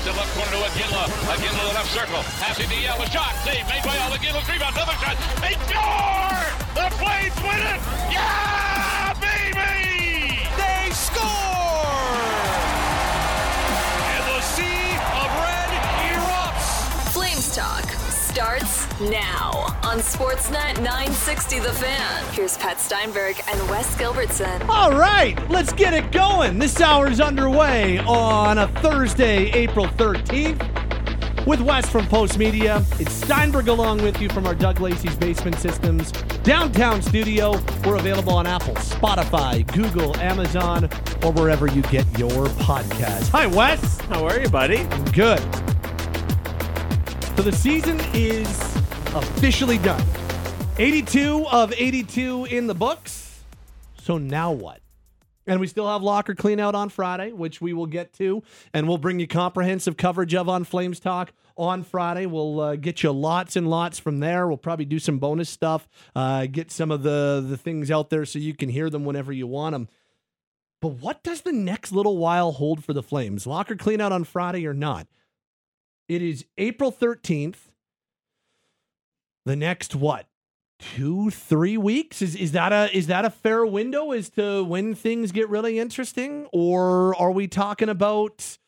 [0.00, 1.04] Pass in left corner to.
[1.28, 2.22] Iginla to the left circle.
[2.40, 3.04] Passing to Yell.
[3.12, 3.34] Shot.
[3.44, 4.10] Save made by Yell.
[4.16, 4.48] Iginla.
[4.48, 4.74] Rebound.
[4.74, 5.16] Another shot.
[5.44, 6.40] They score!
[6.72, 7.80] The Flames win it!
[8.08, 8.69] Yeah,
[18.30, 19.50] starts now
[19.82, 22.32] on Sportsnet 960 The Fan.
[22.32, 24.68] Here's Pat Steinberg and Wes Gilbertson.
[24.68, 26.56] All right, let's get it going.
[26.60, 30.64] This hour is underway on a Thursday, April 13th.
[31.44, 35.56] With Wes from Post Media, it's Steinberg along with you from our Doug Lacey's Basement
[35.56, 36.12] Systems
[36.44, 37.60] downtown studio.
[37.84, 40.84] We're available on Apple, Spotify, Google, Amazon,
[41.24, 43.30] or wherever you get your podcast.
[43.30, 43.98] Hi, Wes.
[44.02, 44.84] How are you, buddy?
[45.12, 45.40] Good.
[47.40, 48.46] So the season is
[49.14, 50.06] officially done.
[50.76, 53.40] 82 of 82 in the books.
[54.02, 54.82] So now what?
[55.46, 58.42] And we still have locker clean out on Friday, which we will get to,
[58.74, 62.26] and we'll bring you comprehensive coverage of on Flames Talk on Friday.
[62.26, 64.46] We'll uh, get you lots and lots from there.
[64.46, 68.26] We'll probably do some bonus stuff, uh, get some of the the things out there
[68.26, 69.88] so you can hear them whenever you want them.
[70.82, 73.46] But what does the next little while hold for the Flames?
[73.46, 75.06] Locker clean out on Friday or not?
[76.10, 77.68] It is April 13th.
[79.46, 80.26] The next what?
[80.80, 82.20] Two, three weeks?
[82.20, 85.78] Is is that a is that a fair window as to when things get really
[85.78, 86.48] interesting?
[86.52, 88.58] Or are we talking about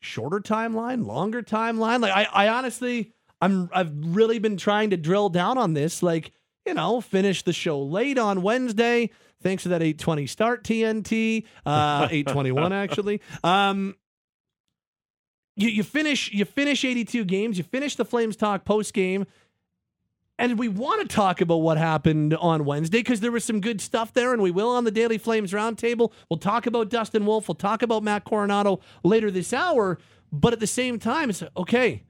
[0.00, 2.00] shorter timeline, longer timeline?
[2.00, 6.02] Like I, I honestly I'm I've really been trying to drill down on this.
[6.02, 6.32] Like,
[6.64, 9.10] you know, finish the show late on Wednesday.
[9.42, 11.44] Thanks to that 820 start TNT.
[11.66, 13.20] Uh 821 actually.
[13.42, 13.96] Um
[15.56, 19.26] you, you finish you finish 82 games, you finish the Flames talk post game,
[20.38, 23.80] and we want to talk about what happened on Wednesday because there was some good
[23.80, 26.12] stuff there, and we will on the Daily Flames Roundtable.
[26.28, 29.98] We'll talk about Dustin Wolf, we'll talk about Matt Coronato later this hour,
[30.32, 32.02] but at the same time, it's okay.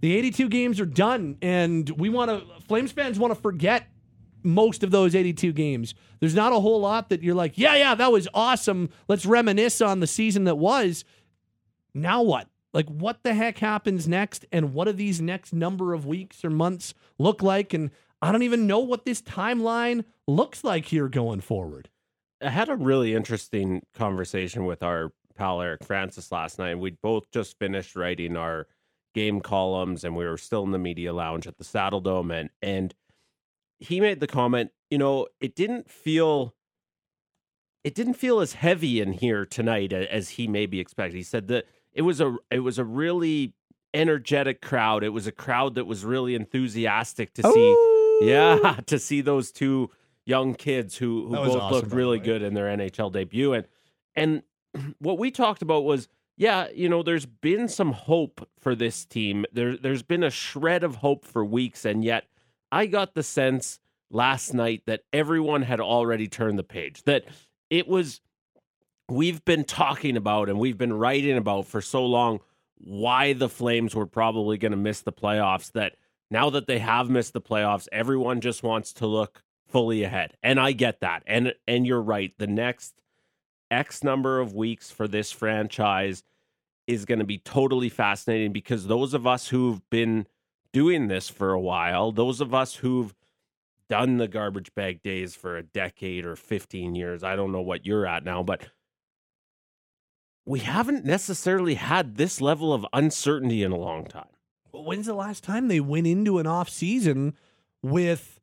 [0.00, 3.86] The 82 games are done, and we want to Flames fans want to forget
[4.42, 5.94] most of those 82 games.
[6.20, 8.90] There's not a whole lot that you're like, yeah, yeah, that was awesome.
[9.08, 11.04] Let's reminisce on the season that was.
[11.94, 12.48] Now what?
[12.72, 14.46] Like, what the heck happens next?
[14.52, 17.74] And what do these next number of weeks or months look like?
[17.74, 17.90] And
[18.22, 21.88] I don't even know what this timeline looks like here going forward.
[22.42, 26.78] I had a really interesting conversation with our pal Eric Francis last night.
[26.78, 28.66] We'd both just finished writing our
[29.14, 32.94] game columns and we were still in the media lounge at the Saddledome and and
[33.78, 36.54] he made the comment, you know, it didn't feel
[37.82, 41.16] it didn't feel as heavy in here tonight as he maybe expected.
[41.16, 43.54] He said that it was a it was a really
[43.92, 45.02] energetic crowd.
[45.02, 48.18] It was a crowd that was really enthusiastic to see Ooh.
[48.22, 49.90] yeah, to see those two
[50.26, 53.66] young kids who who both awesome, looked really good in their NHL debut and
[54.14, 54.42] and
[54.98, 59.44] what we talked about was yeah, you know, there's been some hope for this team.
[59.52, 62.24] There there's been a shred of hope for weeks and yet
[62.72, 63.78] I got the sense
[64.10, 67.02] last night that everyone had already turned the page.
[67.02, 67.24] That
[67.68, 68.20] it was
[69.10, 72.40] we've been talking about and we've been writing about for so long
[72.78, 75.96] why the Flames were probably going to miss the playoffs that
[76.30, 80.34] now that they have missed the playoffs everyone just wants to look fully ahead.
[80.42, 81.22] And I get that.
[81.26, 82.32] And and you're right.
[82.38, 82.94] The next
[83.70, 86.22] X number of weeks for this franchise
[86.86, 90.26] is going to be totally fascinating because those of us who've been
[90.72, 93.14] doing this for a while, those of us who've
[93.88, 97.86] done the garbage bag days for a decade or 15 years, I don't know what
[97.86, 98.68] you're at now, but
[100.46, 104.26] we haven't necessarily had this level of uncertainty in a long time.
[104.72, 107.34] Well, When's the last time they went into an off season
[107.82, 108.40] with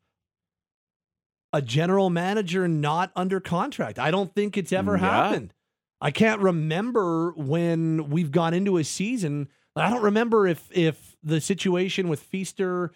[1.53, 3.97] a general manager not under contract?
[4.00, 5.00] I don't think it's ever Yeah.
[5.00, 5.53] happened.
[6.00, 9.47] I can't remember when we've gone into a season.
[9.75, 12.91] I don't remember if if the situation with Feaster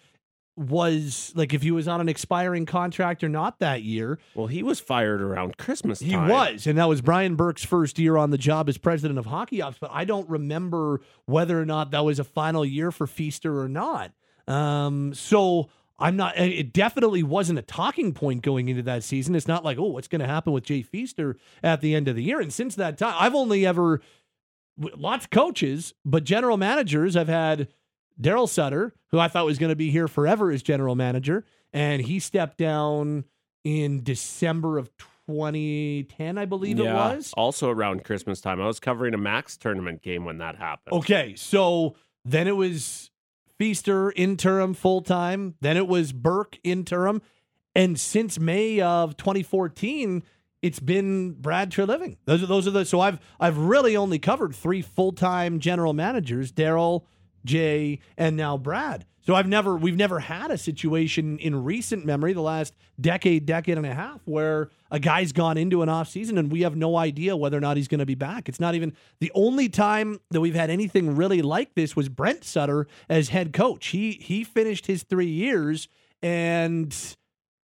[0.56, 4.20] was like if he was on an expiring contract or not that year.
[4.36, 8.18] Well, he was fired around Christmas He was, and that was Brian Burke's first year
[8.18, 9.78] on the job as president of hockey ops.
[9.80, 13.70] But I don't remember whether or not that was a final year for Feaster or
[13.70, 14.12] not.
[14.48, 16.38] Um, so I'm not.
[16.38, 19.36] It definitely wasn't a talking point going into that season.
[19.36, 22.16] It's not like, oh, what's going to happen with Jay Feaster at the end of
[22.16, 22.42] the year?
[22.42, 24.02] And since that time, I've only ever
[24.78, 27.16] lots of coaches, but general managers.
[27.16, 27.68] I've had
[28.22, 32.02] Darryl Sutter, who I thought was going to be here forever as general manager, and
[32.02, 33.26] he stepped down
[33.64, 37.34] in December of 2010, I believe it was.
[37.36, 38.62] Also around Christmas time.
[38.62, 40.94] I was covering a Mac's tournament game when that happened.
[40.94, 41.96] Okay, so
[42.26, 43.10] then it was
[43.58, 45.56] Feaster interim full time.
[45.62, 47.22] Then it was Burke interim,
[47.76, 50.24] and since May of 2014,
[50.62, 52.18] it's been Brad Treliving.
[52.26, 55.94] Those are those are the so I've I've really only covered three full time general
[55.94, 57.04] managers: Darryl,
[57.46, 59.06] Jay, and now Brad.
[59.24, 63.78] So I've never we've never had a situation in recent memory, the last decade, decade
[63.78, 67.38] and a half, where a guy's gone into an offseason and we have no idea
[67.38, 68.50] whether or not he's going to be back.
[68.50, 72.44] It's not even the only time that we've had anything really like this was Brent
[72.44, 73.88] Sutter as head coach.
[73.88, 75.88] He he finished his three years
[76.24, 77.16] and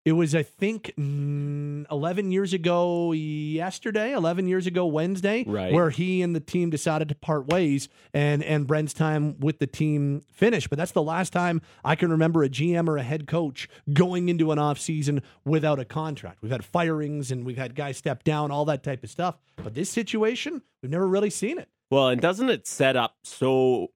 [0.08, 5.74] it was, I think, 11 years ago yesterday, 11 years ago Wednesday, right.
[5.74, 9.68] where he and the team decided to part ways and, and Brent's time with the
[9.68, 10.70] team finished.
[10.70, 14.30] But that's the last time I can remember a GM or a head coach going
[14.30, 16.42] into an offseason without a contract.
[16.42, 19.38] We've had firings and we've had guys step down, all that type of stuff.
[19.58, 21.68] But this situation, we've never really seen it.
[21.92, 23.90] Well, and doesn't it set up so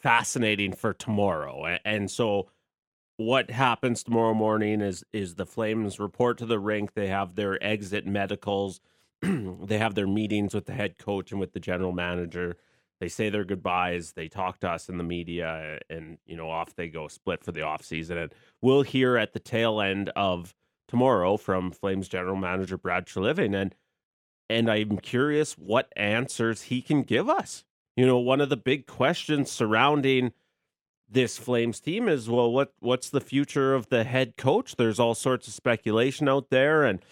[0.00, 1.78] fascinating for tomorrow?
[1.84, 2.48] And so
[3.16, 6.94] what happens tomorrow morning is is the Flames report to the rink.
[6.94, 8.80] They have their exit medicals.
[9.22, 12.56] they have their meetings with the head coach and with the general manager.
[13.00, 14.12] They say their goodbyes.
[14.12, 17.52] They talk to us in the media, and you know, off they go, split for
[17.52, 18.16] the off season.
[18.16, 20.54] And we'll hear at the tail end of
[20.88, 23.74] tomorrow from Flames general manager Brad Treliving, and
[24.48, 27.64] and I'm curious what answers he can give us.
[27.96, 30.32] You know, one of the big questions surrounding
[31.12, 34.76] this Flames team is well what what's the future of the head coach?
[34.76, 37.04] There's all sorts of speculation out there and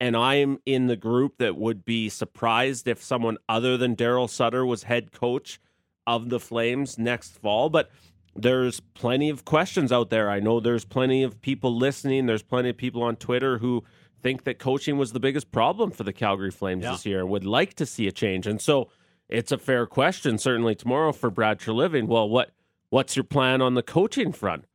[0.00, 4.66] and I'm in the group that would be surprised if someone other than Darryl Sutter
[4.66, 5.60] was head coach
[6.06, 7.90] of the Flames next fall, but
[8.36, 10.28] there's plenty of questions out there.
[10.28, 13.84] I know there's plenty of people listening, there's plenty of people on Twitter who
[14.20, 16.92] think that coaching was the biggest problem for the Calgary Flames yeah.
[16.92, 18.46] this year and would like to see a change.
[18.46, 18.88] And so
[19.28, 22.06] it's a fair question certainly tomorrow for Brad Treliving.
[22.06, 22.50] Well, what
[22.94, 24.66] What's your plan on the coaching front?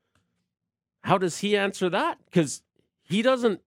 [1.06, 2.18] How does he answer that?
[2.26, 2.64] Because
[3.02, 3.62] he doesn't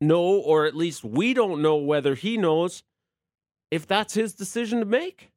[0.00, 2.82] know, or at least we don't know whether he knows
[3.70, 5.30] if that's his decision to make.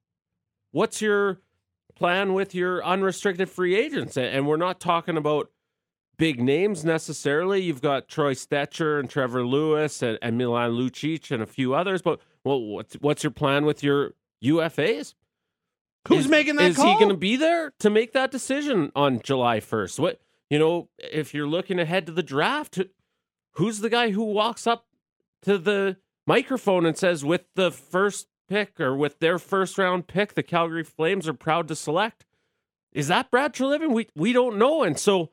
[0.72, 1.42] What's your
[1.94, 4.18] plan with your unrestricted free agents?
[4.18, 5.51] And we're not talking about
[6.18, 7.62] big names necessarily.
[7.62, 12.01] You've got Troy Stecher and Trevor Lewis and, and Milan Lucic and a few others.
[12.01, 15.13] But well, what's what's your plan with your UFAs?
[16.07, 16.94] Who's is, making that is call?
[16.94, 20.00] he going to be there to make that decision on July 1st?
[20.00, 22.80] What, you know, if you're looking ahead to the draft,
[23.54, 24.86] who's the guy who walks up
[25.44, 30.34] to the microphone and says, with the first pick or with their first round pick,
[30.34, 32.25] the Calgary Flames are proud to select?
[32.92, 33.94] Is that Brad Treliving?
[33.94, 34.84] We, we don't know.
[34.84, 35.30] And so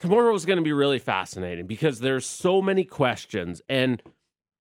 [0.00, 3.60] tomorrow is going to be really fascinating because there's so many questions.
[3.68, 4.02] And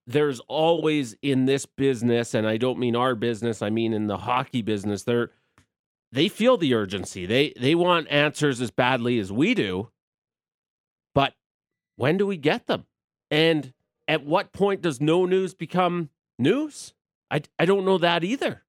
[0.07, 4.18] there's always in this business, and I don't mean our business, I mean in the
[4.18, 5.31] hockey business, they're
[6.12, 7.25] they feel the urgency.
[7.25, 9.89] They they want answers as badly as we do.
[11.13, 11.33] But
[11.95, 12.86] when do we get them?
[13.30, 13.74] And
[14.07, 16.94] at what point does no news become news?
[17.30, 18.63] I I don't know that either.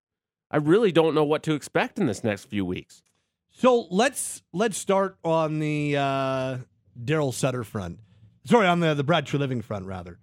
[0.51, 3.03] I really don't know what to expect in this next few weeks.
[3.51, 6.59] So let's let's start on the uh,
[7.03, 7.99] Darryl Sutter front.
[8.45, 10.19] Sorry, on the the Brad Treliving front rather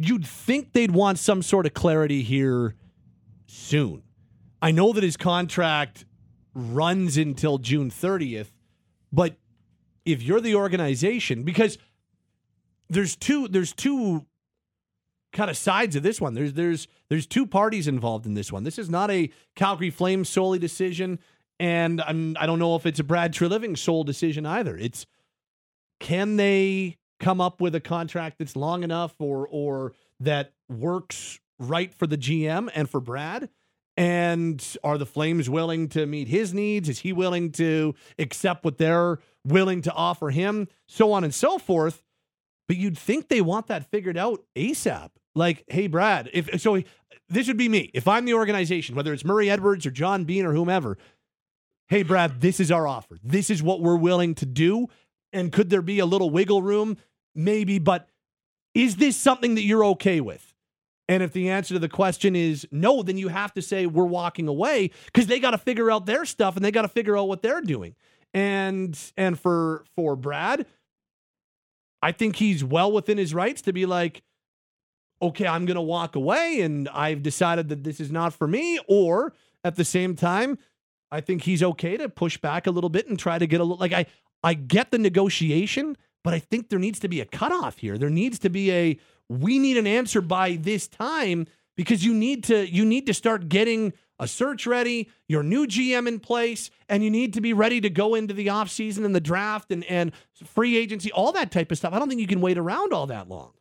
[0.00, 2.74] you'd think they'd want some sort of clarity here
[3.46, 4.02] soon.
[4.62, 6.04] I know that his contract
[6.54, 8.52] runs until June 30th,
[9.12, 9.36] but
[10.04, 11.78] if you're the organization, because
[12.88, 14.26] there's two there's two
[15.32, 16.34] kind of sides of this one.
[16.34, 18.64] There's there's there's two parties involved in this one.
[18.64, 21.18] This is not a Calgary Flames solely decision,
[21.58, 24.76] and I'm I don't know if it's a Brad Treliving sole decision either.
[24.76, 25.06] It's
[26.00, 31.94] can they come up with a contract that's long enough or or that works right
[31.94, 33.48] for the GM and for Brad?
[33.96, 36.88] And are the Flames willing to meet his needs?
[36.88, 40.68] Is he willing to accept what they're willing to offer him?
[40.88, 42.02] So on and so forth.
[42.66, 45.10] But you'd think they want that figured out ASAP.
[45.34, 46.82] Like, hey, Brad, if so,
[47.28, 47.90] this would be me.
[47.92, 50.96] If I'm the organization, whether it's Murray Edwards or John Bean or whomever,
[51.88, 53.18] hey, Brad, this is our offer.
[53.22, 54.88] This is what we're willing to do.
[55.32, 56.96] And could there be a little wiggle room
[57.34, 58.08] maybe, but
[58.74, 60.54] is this something that you're okay with?
[61.08, 64.04] And if the answer to the question is no, then you have to say we're
[64.04, 67.18] walking away because they got to figure out their stuff and they got to figure
[67.18, 67.96] out what they're doing.
[68.32, 70.66] And and for for Brad,
[72.00, 74.22] I think he's well within his rights to be like,
[75.20, 78.78] okay, I'm going to walk away and I've decided that this is not for me.
[78.86, 79.34] Or
[79.64, 80.58] at the same time,
[81.10, 83.64] I think he's okay to push back a little bit and try to get a
[83.64, 84.06] little like I
[84.42, 87.98] I get the negotiation, but I think there needs to be a cutoff here.
[87.98, 88.98] There needs to be a
[89.28, 91.46] we need an answer by this time
[91.76, 96.06] because you need to you need to start getting a search ready, your new GM
[96.06, 99.20] in place, and you need to be ready to go into the offseason and the
[99.20, 100.12] draft and, and
[100.44, 101.94] free agency, all that type of stuff.
[101.94, 103.52] I don't think you can wait around all that long.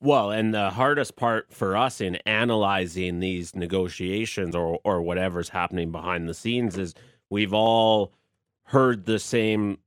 [0.00, 5.90] Well, and the hardest part for us in analyzing these negotiations or or whatever's happening
[5.90, 6.94] behind the scenes is
[7.30, 8.12] we've all
[8.64, 9.78] heard the same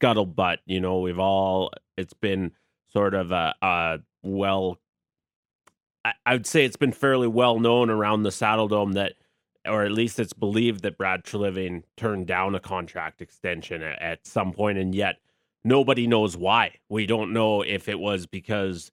[0.00, 0.58] scuttlebutt.
[0.66, 2.52] You know, we've all it's been
[2.92, 4.78] sort of a, a well.
[6.04, 9.14] I, I would say it's been fairly well known around the Saddledome that,
[9.66, 14.26] or at least it's believed that Brad Treliving turned down a contract extension at, at
[14.26, 15.16] some point, and yet
[15.64, 16.76] nobody knows why.
[16.88, 18.90] We don't know if it was because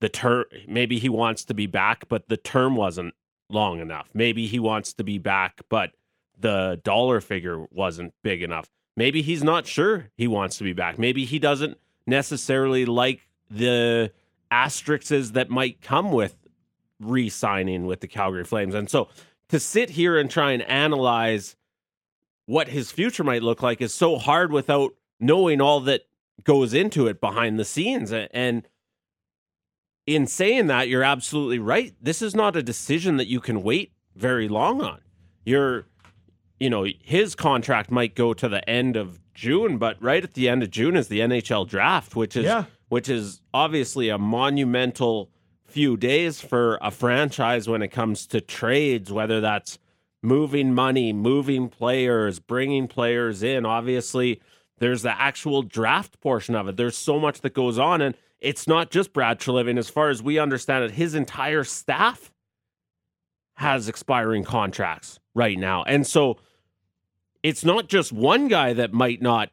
[0.00, 3.14] the term maybe he wants to be back, but the term wasn't
[3.48, 4.08] long enough.
[4.12, 5.92] Maybe he wants to be back, but
[6.38, 8.68] the dollar figure wasn't big enough.
[8.96, 10.98] Maybe he's not sure he wants to be back.
[10.98, 14.12] Maybe he doesn't necessarily like the
[14.50, 16.36] asterisks that might come with
[16.98, 18.74] re-signing with the Calgary Flames.
[18.74, 19.08] And so
[19.50, 21.56] to sit here and try and analyze
[22.46, 26.02] what his future might look like is so hard without knowing all that
[26.44, 28.68] goes into it behind the scenes and
[30.06, 31.92] in saying that, you're absolutely right.
[32.00, 35.00] This is not a decision that you can wait very long on.
[35.44, 35.86] You're,
[36.58, 40.48] you know, his contract might go to the end of June, but right at the
[40.48, 42.64] end of June is the NHL draft, which is Yeah.
[42.88, 45.30] which is obviously a monumental
[45.64, 49.78] few days for a franchise when it comes to trades, whether that's
[50.22, 53.66] moving money, moving players, bringing players in.
[53.66, 54.40] Obviously,
[54.78, 56.76] there's the actual draft portion of it.
[56.76, 59.78] There's so much that goes on and it's not just Brad Treliving.
[59.78, 62.30] As far as we understand it, his entire staff
[63.56, 65.84] has expiring contracts right now.
[65.84, 66.38] And so
[67.42, 69.50] it's not just one guy that might not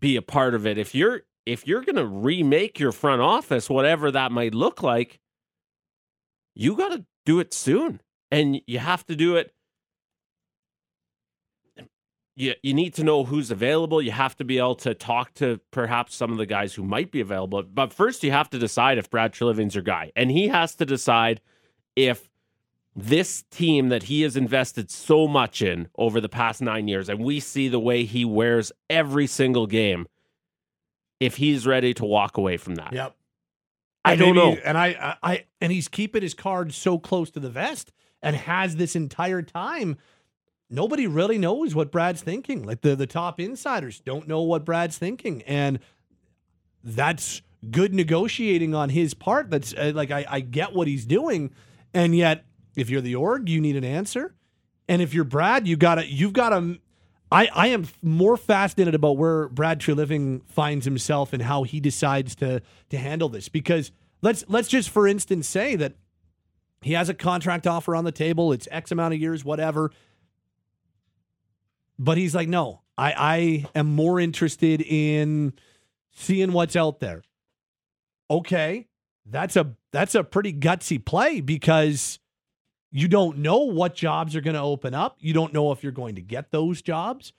[0.00, 0.76] be a part of it.
[0.76, 5.18] If you're if you're going to remake your front office, whatever that might look like,
[6.54, 8.00] you got to do it soon.
[8.30, 9.52] And you have to do it
[12.34, 14.00] you you need to know who's available.
[14.00, 17.10] You have to be able to talk to perhaps some of the guys who might
[17.10, 17.62] be available.
[17.62, 20.86] But first, you have to decide if Brad Treliving's your guy, and he has to
[20.86, 21.40] decide
[21.94, 22.28] if
[22.94, 27.20] this team that he has invested so much in over the past nine years, and
[27.20, 30.06] we see the way he wears every single game,
[31.20, 32.92] if he's ready to walk away from that.
[32.92, 33.16] Yep.
[34.04, 34.56] I And don't know.
[34.64, 38.36] And I, I, I, and he's keeping his cards so close to the vest, and
[38.36, 39.96] has this entire time.
[40.68, 42.62] Nobody really knows what Brad's thinking.
[42.64, 45.78] Like the the top insiders don't know what Brad's thinking, and
[46.82, 49.50] that's good negotiating on his part.
[49.50, 51.52] That's uh, like I, I get what he's doing,
[51.92, 52.44] and yet
[52.76, 54.34] if you're the org, you need an answer,
[54.88, 56.78] and if you're Brad, you gotta you've got to.
[57.30, 62.34] I, I am more fascinated about where Brad Treliving finds himself and how he decides
[62.36, 62.60] to
[62.90, 65.94] to handle this because let's let's just for instance say that
[66.82, 68.52] he has a contract offer on the table.
[68.52, 69.92] It's X amount of years, whatever.
[71.98, 75.52] But he's like, no, I, I am more interested in
[76.10, 77.22] seeing what's out there.
[78.30, 78.88] Okay,
[79.26, 82.18] that's a that's a pretty gutsy play because
[82.92, 85.16] you don't know what jobs are going to open up.
[85.18, 87.32] You don't know if you're going to get those jobs.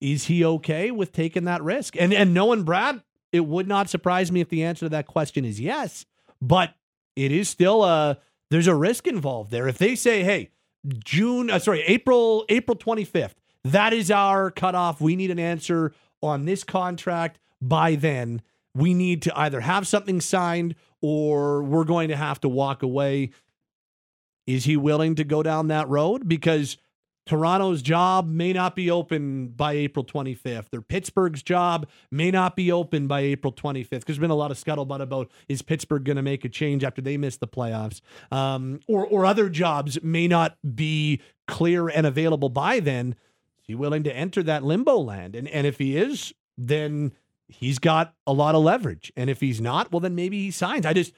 [0.00, 1.96] Is he okay with taking that risk?
[1.98, 5.44] And and knowing Brad, it would not surprise me if the answer to that question
[5.44, 6.04] is yes.
[6.40, 6.74] But
[7.16, 8.18] it is still a
[8.50, 9.68] there's a risk involved there.
[9.68, 10.50] If they say, "Hey,
[11.04, 15.00] June, uh, sorry, April April 25th, that is our cutoff.
[15.00, 18.42] We need an answer on this contract by then."
[18.74, 23.30] We need to either have something signed or we're going to have to walk away.
[24.46, 26.28] Is he willing to go down that road?
[26.28, 26.76] Because
[27.24, 32.72] Toronto's job may not be open by April 25th, or Pittsburgh's job may not be
[32.72, 33.90] open by April 25th.
[33.90, 36.82] Because there's been a lot of scuttlebutt about is Pittsburgh going to make a change
[36.82, 38.00] after they miss the playoffs,
[38.32, 43.14] um, or or other jobs may not be clear and available by then.
[43.60, 45.36] Is he willing to enter that limbo land?
[45.36, 47.12] And and if he is, then
[47.46, 49.12] he's got a lot of leverage.
[49.16, 50.86] And if he's not, well, then maybe he signs.
[50.86, 51.12] I just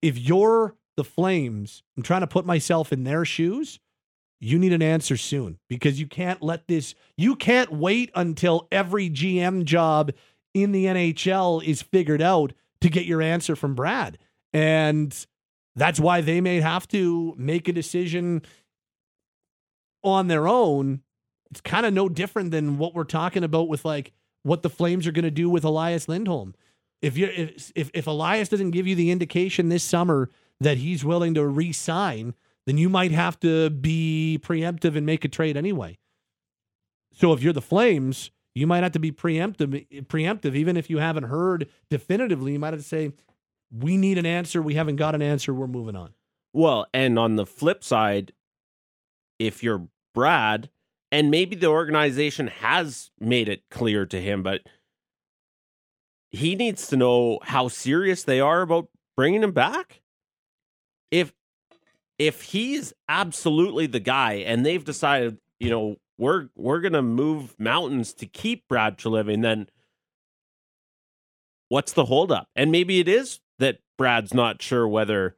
[0.00, 3.80] if you're the Flames, I'm trying to put myself in their shoes
[4.42, 9.08] you need an answer soon because you can't let this you can't wait until every
[9.08, 10.10] GM job
[10.52, 14.18] in the NHL is figured out to get your answer from Brad.
[14.52, 15.14] And
[15.76, 18.42] that's why they may have to make a decision
[20.02, 21.02] on their own.
[21.52, 25.06] It's kind of no different than what we're talking about with like what the Flames
[25.06, 26.56] are going to do with Elias Lindholm.
[27.00, 30.30] If you if, if if Elias doesn't give you the indication this summer
[30.60, 32.34] that he's willing to re-sign,
[32.66, 35.98] then you might have to be preemptive and make a trade anyway.
[37.12, 40.98] So if you're the Flames, you might have to be preemptive, preemptive, even if you
[40.98, 42.52] haven't heard definitively.
[42.52, 43.12] You might have to say,
[43.70, 44.62] "We need an answer.
[44.62, 45.54] We haven't got an answer.
[45.54, 46.14] We're moving on."
[46.52, 48.32] Well, and on the flip side,
[49.38, 50.70] if you're Brad,
[51.10, 54.60] and maybe the organization has made it clear to him, but
[56.30, 60.01] he needs to know how serious they are about bringing him back?
[61.12, 61.32] If
[62.18, 68.12] if he's absolutely the guy and they've decided, you know, we're we're to move mountains
[68.14, 69.68] to keep Brad Treliving, then
[71.68, 72.48] what's the holdup?
[72.56, 75.36] And maybe it is that Brad's not sure whether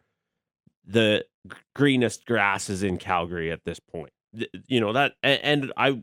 [0.86, 1.24] the
[1.74, 4.12] greenest grass is in Calgary at this point.
[4.66, 6.02] You know that, and I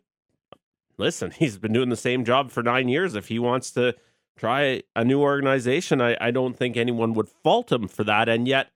[0.98, 1.32] listen.
[1.38, 3.16] He's been doing the same job for nine years.
[3.16, 3.96] If he wants to
[4.38, 8.30] try a new organization, I, I don't think anyone would fault him for that.
[8.30, 8.70] And yet,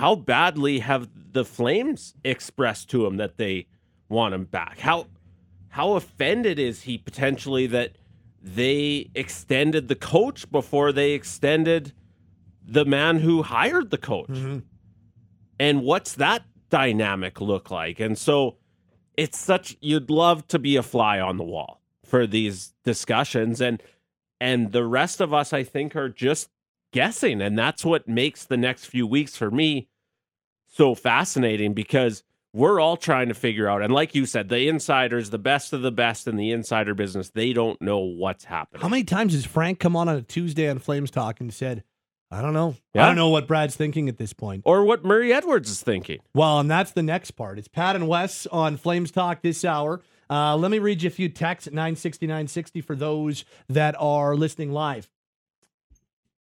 [0.00, 3.66] how badly have the Flames expressed to him that they
[4.08, 4.78] want him back?
[4.78, 5.08] How
[5.68, 7.96] how offended is he potentially that
[8.42, 11.92] they extended the coach before they extended
[12.66, 14.30] the man who hired the coach?
[14.30, 14.60] Mm-hmm.
[15.58, 18.00] And what's that dynamic look like?
[18.00, 18.56] And so
[19.18, 23.82] it's such you'd love to be a fly on the wall for these discussions and
[24.40, 26.48] and the rest of us I think are just
[26.90, 29.88] guessing and that's what makes the next few weeks for me
[30.70, 32.22] so fascinating because
[32.52, 35.82] we're all trying to figure out and like you said the insiders the best of
[35.82, 39.44] the best in the insider business they don't know what's happening how many times has
[39.44, 41.84] frank come on on a tuesday on flames talk and said
[42.32, 42.76] I don't know.
[42.94, 43.02] Yeah.
[43.02, 44.62] I don't know what Brad's thinking at this point.
[44.64, 46.20] Or what Murray Edwards is thinking.
[46.32, 47.58] Well, and that's the next part.
[47.58, 50.00] It's Pat and Wes on Flames Talk this hour.
[50.28, 54.70] Uh, let me read you a few texts at 96960 for those that are listening
[54.70, 55.10] live.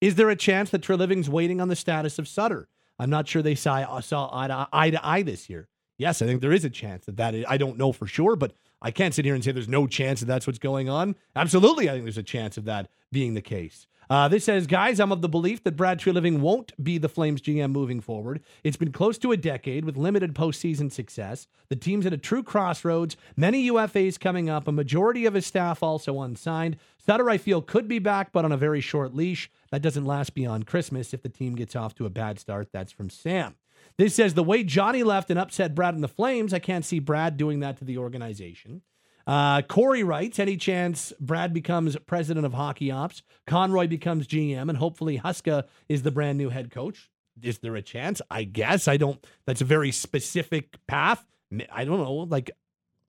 [0.01, 2.67] Is there a chance that Treliving's waiting on the status of Sutter?
[2.99, 5.67] I'm not sure they saw, saw eye, to, eye to eye this year.
[5.97, 8.35] Yes, I think there is a chance that that is, I don't know for sure,
[8.35, 11.15] but I can't sit here and say there's no chance that that's what's going on.
[11.35, 13.87] Absolutely, I think there's a chance of that being the case.
[14.09, 17.41] Uh, this says, guys, I'm of the belief that Brad Treliving won't be the Flames
[17.41, 18.43] GM moving forward.
[18.63, 21.47] It's been close to a decade with limited postseason success.
[21.69, 23.17] The team's at a true crossroads.
[23.35, 24.67] Many UFAs coming up.
[24.67, 26.77] A majority of his staff also unsigned.
[27.03, 29.49] Sutter, I feel, could be back, but on a very short leash.
[29.75, 32.69] That doesn't last beyond Christmas if the team gets off to a bad start.
[32.71, 33.55] That's from Sam.
[33.97, 36.99] This says the way Johnny left and upset Brad and the Flames, I can't see
[36.99, 38.83] Brad doing that to the organization.
[39.27, 44.77] Uh, Corey writes, any chance Brad becomes president of hockey ops, Conroy becomes GM, and
[44.77, 47.11] hopefully Huska is the brand new head coach.
[47.43, 48.21] Is there a chance?
[48.31, 48.87] I guess.
[48.87, 51.25] I don't, that's a very specific path.
[51.69, 52.13] I don't know.
[52.13, 52.49] Like,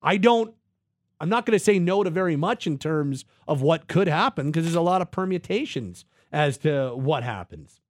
[0.02, 0.52] I don't,
[1.20, 4.46] I'm not going to say no to very much in terms of what could happen
[4.46, 6.04] because there's a lot of permutations
[6.36, 7.80] as to what happens.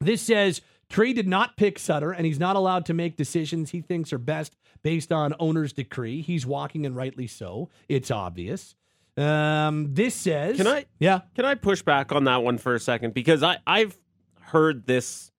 [0.00, 0.60] This says
[0.90, 4.18] Tree did not pick Sutter, and he's not allowed to make decisions he thinks are
[4.18, 6.20] best based on owner's decree.
[6.20, 7.68] He's walking, and rightly so.
[7.88, 8.74] It's obvious.
[9.16, 10.86] Um, this says, can I?
[10.98, 13.96] Yeah, can I push back on that one for a second because I I've
[14.40, 15.30] heard this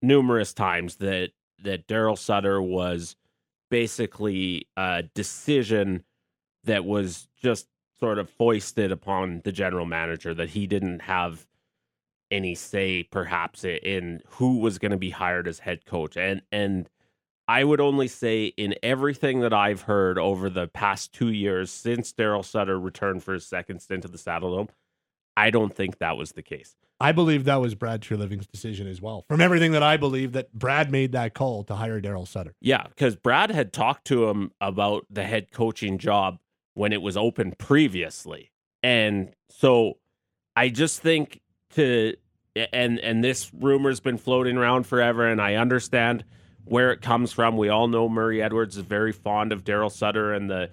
[0.00, 1.30] numerous times that
[1.64, 3.16] that Darryl Sutter was
[3.70, 6.04] basically a decision
[6.64, 7.66] that was just
[7.98, 11.46] sort of foisted upon the general manager that he didn't have
[12.34, 16.90] any say perhaps in who was going to be hired as head coach and and
[17.46, 22.12] I would only say in everything that I've heard over the past 2 years since
[22.12, 24.68] Darryl Sutter returned for his second stint at the Saddledome
[25.36, 26.76] I don't think that was the case.
[27.00, 29.24] I believe that was Brad Treliving's decision as well.
[29.28, 32.54] From everything that I believe that Brad made that call to hire Darryl Sutter.
[32.60, 36.38] Yeah, because Brad had talked to him about the head coaching job
[36.74, 38.52] when it was open previously.
[38.82, 39.98] And so
[40.54, 42.14] I just think to
[42.54, 46.24] and and this rumor's been floating around forever, and I understand
[46.64, 47.56] where it comes from.
[47.56, 50.70] We all know Murray Edwards is very fond of Darryl Sutter and the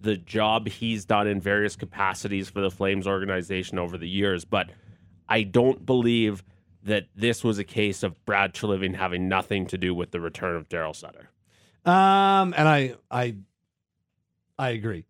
[0.00, 4.70] the job he's done in various capacities for the Flames organization over the years, but
[5.28, 6.42] I don't believe
[6.84, 10.56] that this was a case of Brad Treliving having nothing to do with the return
[10.56, 11.28] of Darryl Sutter.
[11.84, 13.36] Um, and I I
[14.58, 15.04] I agree.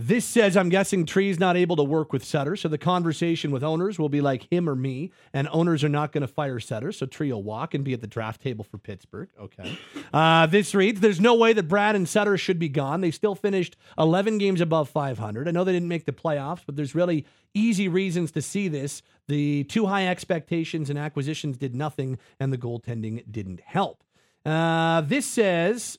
[0.00, 3.62] This says, I'm guessing Tree's not able to work with Sutter, so the conversation with
[3.62, 6.90] owners will be like him or me, and owners are not going to fire Sutter,
[6.90, 9.28] so Tree will walk and be at the draft table for Pittsburgh.
[9.38, 9.78] Okay.
[10.10, 13.02] Uh, this reads, There's no way that Brad and Sutter should be gone.
[13.02, 15.46] They still finished 11 games above 500.
[15.46, 19.02] I know they didn't make the playoffs, but there's really easy reasons to see this.
[19.28, 24.02] The too high expectations and acquisitions did nothing, and the goaltending didn't help.
[24.46, 25.98] Uh, this says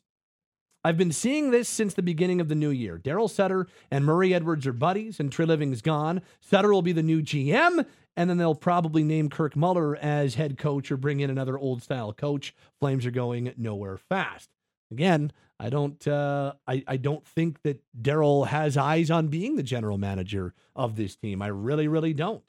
[0.83, 2.97] I've been seeing this since the beginning of the new year.
[2.97, 6.21] Darryl Sutter and Murray Edwards are buddies, and Treliving's gone.
[6.39, 7.85] Sutter will be the new GM,
[8.17, 11.83] and then they'll probably name Kirk Muller as head coach or bring in another old
[11.83, 12.55] style coach.
[12.79, 14.49] Flames are going nowhere fast.
[14.91, 19.63] Again, I don't uh, I, I don't think that Darryl has eyes on being the
[19.63, 21.43] general manager of this team.
[21.43, 22.43] I really, really don't.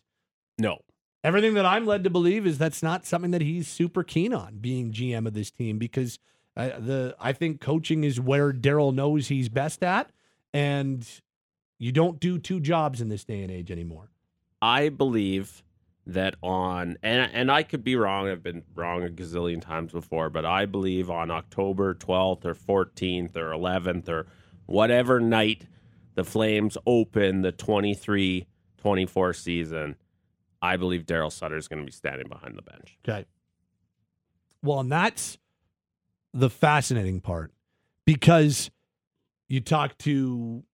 [0.58, 0.78] No.
[1.22, 4.56] Everything that I'm led to believe is that's not something that he's super keen on
[4.56, 6.18] being GM of this team because–
[6.56, 10.10] I, the I think coaching is where Darryl knows he's best at,
[10.52, 11.08] and
[11.78, 14.10] you don't do two jobs in this day and age anymore.
[14.60, 15.62] I believe
[16.06, 18.28] that on and and I could be wrong.
[18.28, 23.36] I've been wrong a gazillion times before, but I believe on October 12th or 14th
[23.36, 24.26] or 11th or
[24.66, 25.66] whatever night
[26.14, 29.96] the Flames open the 23-24 season,
[30.60, 32.98] I believe Darryl Sutter is going to be standing behind the bench.
[33.08, 33.24] Okay.
[34.62, 35.38] Well, and that's
[36.32, 37.52] the fascinating part
[38.04, 38.70] because
[39.48, 40.64] you talk to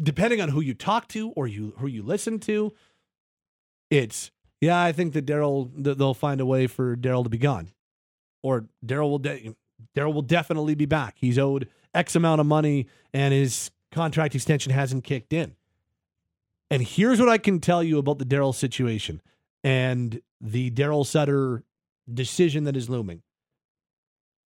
[0.00, 2.72] depending on who you talk to or you who you listen to,
[3.90, 7.70] it's yeah, I think that Darryl they'll find a way for Darryl to be gone,
[8.42, 9.54] or Darryl will de-
[9.96, 11.16] Darryl will definitely be back.
[11.18, 15.54] He's owed X amount of money, and his contract extension hasn't kicked in.
[16.70, 19.22] And here's what I can tell you about the Darryl situation
[19.64, 21.62] and the Darryl Sutter
[22.12, 23.22] decision that is looming.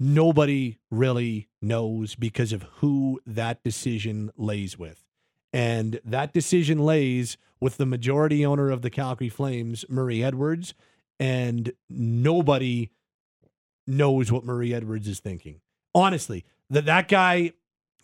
[0.05, 5.05] Nobody really knows because of who that decision lays with.
[5.53, 10.75] And that decision lays with the majority owner of the Calgary Flames, Murray Edwards,
[11.21, 12.91] and nobody
[13.87, 15.61] knows what Murray Edwards is thinking.
[15.95, 17.53] Honestly, that that guy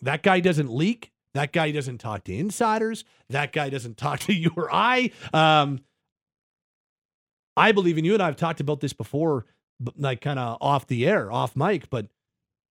[0.01, 1.11] that guy doesn't leak.
[1.33, 3.03] That guy doesn't talk to insiders.
[3.29, 5.11] That guy doesn't talk to you or I.
[5.33, 5.81] Um,
[7.57, 9.45] I believe in you, and I've talked about this before,
[9.97, 12.07] like kind of off the air, off mic, but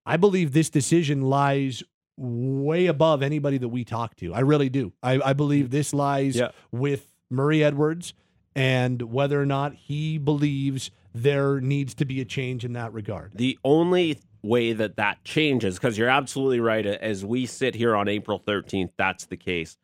[0.05, 1.83] I believe this decision lies
[2.17, 4.35] way above anybody that we talk to.
[4.35, 4.93] I really do.
[5.03, 5.71] I, I believe mm.
[5.71, 6.51] this lies Yeah.
[6.73, 8.15] with Murray Edwards
[8.55, 13.33] and whether or not he believes there needs to be a change in that regard.
[13.35, 18.09] The only way that that changes, because you're absolutely right, as we sit here on
[18.09, 19.77] April 13th, that's the case.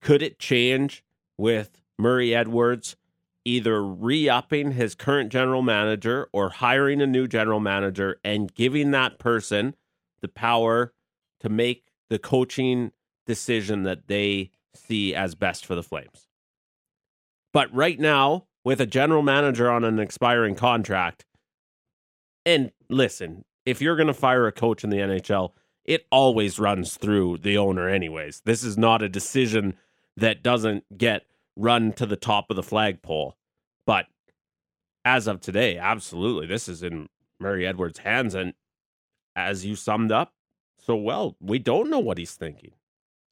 [0.00, 1.04] Could it change
[1.36, 2.96] with Murray Edwards
[3.46, 8.90] either re upping his current general manager or hiring a new general manager and giving
[8.90, 9.74] that person
[10.20, 10.92] the power
[11.40, 12.90] to make the coaching
[13.24, 16.26] decision that they see as best for the Flames?
[17.52, 21.24] But right now, with a general manager on an expiring contract,
[22.44, 25.52] and listen, if you're going to fire a coach in the NHL,
[25.84, 28.42] it always runs through the owner, anyways.
[28.44, 29.74] This is not a decision
[30.16, 31.26] that doesn't get
[31.56, 33.36] run to the top of the flagpole.
[33.86, 34.06] But
[35.04, 37.08] as of today, absolutely, this is in
[37.40, 38.34] Murray Edwards' hands.
[38.34, 38.54] And
[39.34, 40.32] as you summed up
[40.78, 42.72] so well, we don't know what he's thinking.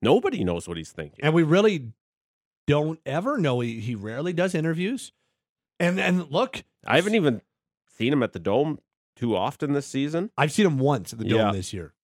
[0.02, 1.20] Nobody knows what he's thinking.
[1.22, 1.92] And we really
[2.66, 3.60] don't ever know.
[3.60, 5.12] He, he rarely does interviews.
[5.80, 7.42] And and look, I haven't even
[7.96, 8.78] seen him at the Dome
[9.16, 10.30] too often this season.
[10.36, 11.52] I've seen him once at the Dome Yeah.
[11.52, 11.94] this year.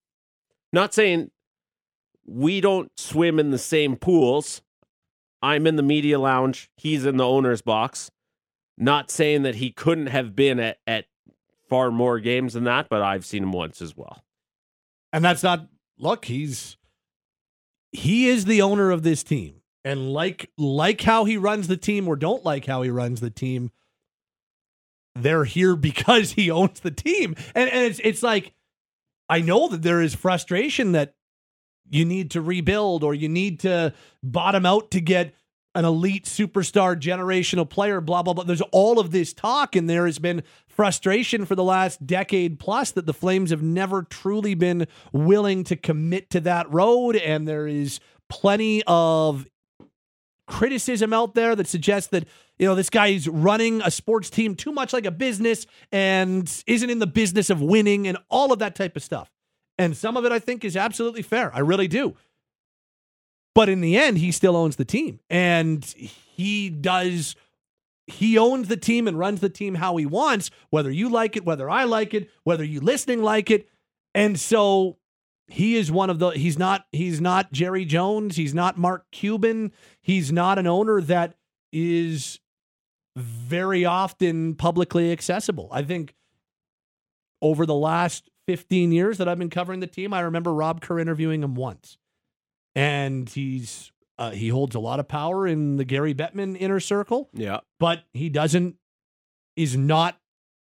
[0.73, 1.31] Not saying
[2.27, 4.63] we don't swim in the same pools.
[5.43, 6.71] I'm in the media lounge.
[6.77, 8.11] He's in the owner's box.
[8.77, 11.07] Not saying that he couldn't have been at, at
[11.69, 14.23] far more games than that, but I've seen him once as well.
[15.13, 15.67] And that's not
[15.99, 16.77] look, he's
[17.93, 19.57] he is the owner of this team.
[19.85, 23.31] And like like how he runs the team or don't like how he runs the
[23.31, 23.71] team,
[25.15, 27.35] they're here because he owns the team.
[27.55, 28.53] And and it's it's like
[29.29, 31.15] I know that there is frustration that
[31.91, 35.35] you need to rebuild or you need to bottom out to get
[35.75, 38.45] an elite superstar generational player, blah, blah, blah.
[38.45, 42.91] There's all of this talk, and there has been frustration for the last decade plus
[42.93, 47.17] that the Flames have never truly been willing to commit to that road.
[47.17, 49.47] And there is plenty of
[50.49, 52.27] criticism out there that suggests that
[52.59, 56.63] you know this guy is running a sports team too much like a business and
[56.67, 59.31] isn't in the business of winning and all of that type of stuff.
[59.81, 61.51] And some of it I think is absolutely fair.
[61.55, 62.15] I really do.
[63.55, 65.21] But in the end, he still owns the team.
[65.31, 67.35] And he does
[68.07, 71.45] he owns the team and runs the team how he wants, whether you like it,
[71.45, 73.69] whether I like it, whether you listening like it.
[74.15, 74.99] And so
[75.47, 79.73] he is one of the he's not he's not Jerry Jones, he's not Mark Cuban,
[80.03, 81.37] he's not an owner that
[81.73, 82.39] is
[83.17, 85.69] very often publicly accessible.
[85.73, 86.15] I think
[87.41, 90.99] over the last 15 years that I've been covering the team, I remember Rob Kerr
[90.99, 91.99] interviewing him once.
[92.75, 97.31] And he's uh, he holds a lot of power in the Gary Bettman inner circle
[97.33, 97.61] Yeah.
[97.79, 98.75] but he doesn't
[99.57, 100.19] is not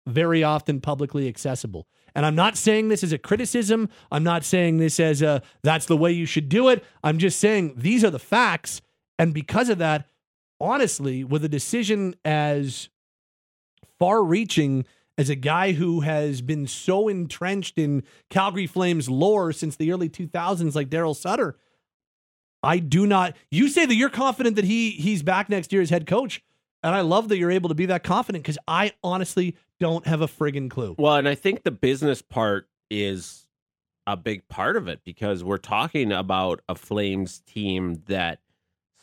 [0.05, 1.87] very often publicly accessible.
[2.13, 3.87] And I'm not saying this as a criticism.
[4.11, 6.83] I'm not saying this as a that's the way you should do it.
[7.05, 8.81] I'm just saying these are the facts
[9.17, 10.07] and because of that,
[10.59, 12.89] honestly, with a decision as
[13.97, 14.85] far reaching
[15.17, 20.09] as a guy who has been so entrenched in Calgary Flames lore since the early
[20.09, 21.57] 2000s like Darryl Sutter,
[22.61, 23.35] I do not.
[23.49, 26.43] You say that you're confident that he he's back next year as head coach,
[26.83, 30.21] and I love that you're able to be that confident because I honestly don't have
[30.21, 30.95] a friggin' clue.
[30.97, 33.47] Well, and I think the business part is
[34.07, 38.39] a big part of it because we're talking about a Flames team that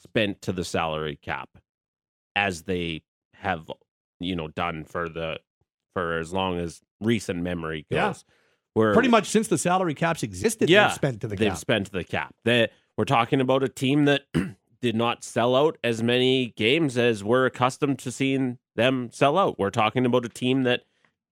[0.03, 1.51] spent to the salary cap
[2.35, 3.03] as they
[3.35, 3.71] have
[4.21, 5.39] you know done for the
[5.95, 8.25] for as long as recent memory goes.
[8.29, 8.35] Yeah.
[8.75, 11.59] Where Pretty much since the salary caps existed, yeah, they've spent to the they've cap.
[11.59, 12.35] spent to the cap.
[12.45, 14.23] That we're talking about a team that
[14.83, 19.61] did not sell out as many games as we're accustomed to seeing them sell out.
[19.61, 20.83] We're talking about a team that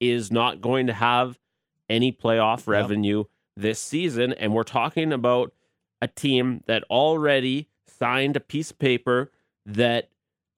[0.01, 1.39] is not going to have
[1.89, 3.25] any playoff revenue
[3.57, 5.53] this season, and we're talking about
[6.01, 9.31] a team that already signed a piece of paper
[9.67, 10.11] that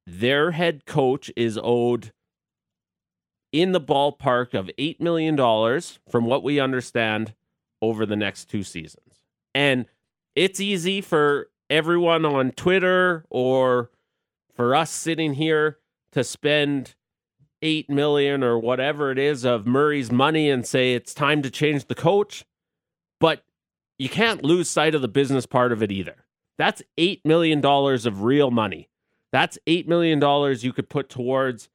[0.06, 2.12] their head coach is owed
[3.54, 5.36] in the ballpark of $8 million
[6.10, 7.34] from what we understand
[7.80, 9.22] over the next two seasons.
[9.54, 9.86] And
[10.34, 13.92] it's easy for everyone on Twitter or
[14.52, 15.78] for us sitting here
[16.10, 16.96] to spend
[17.62, 21.86] 8 million or whatever it is of Murray's money and say it's time to change
[21.86, 22.44] the coach,
[23.20, 23.44] but
[24.00, 26.24] you can't lose sight of the business part of it either.
[26.58, 28.88] That's 8 million dollars of real money.
[29.30, 31.68] That's 8 million dollars you could put towards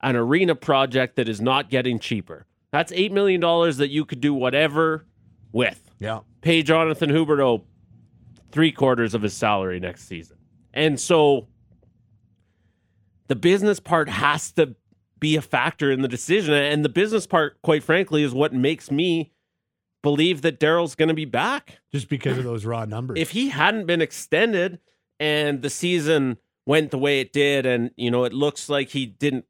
[0.00, 2.46] an arena project that is not getting cheaper.
[2.70, 5.06] That's $8 million that you could do whatever
[5.52, 5.90] with.
[5.98, 6.20] Yeah.
[6.40, 7.64] Pay Jonathan Huberdeau
[8.50, 10.36] three quarters of his salary next season.
[10.72, 11.48] And so
[13.28, 14.74] the business part has to
[15.18, 16.54] be a factor in the decision.
[16.54, 19.32] And the business part, quite frankly, is what makes me
[20.02, 21.78] believe that Darryl's going to be back.
[21.90, 23.18] Just because of those raw numbers.
[23.18, 24.78] If he hadn't been extended
[25.18, 29.06] and the season went the way it did, and, you know, it looks like he
[29.06, 29.46] didn't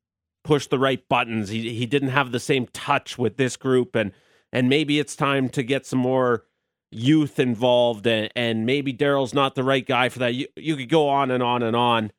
[0.49, 4.13] push the right buttons, he, he didn't have the same touch with this group, and,
[4.51, 6.45] and maybe it's time to get some more
[6.91, 10.35] youth involved and, and maybe Darryl's not the right guy for that.
[10.35, 12.13] You, you could go on and on and on.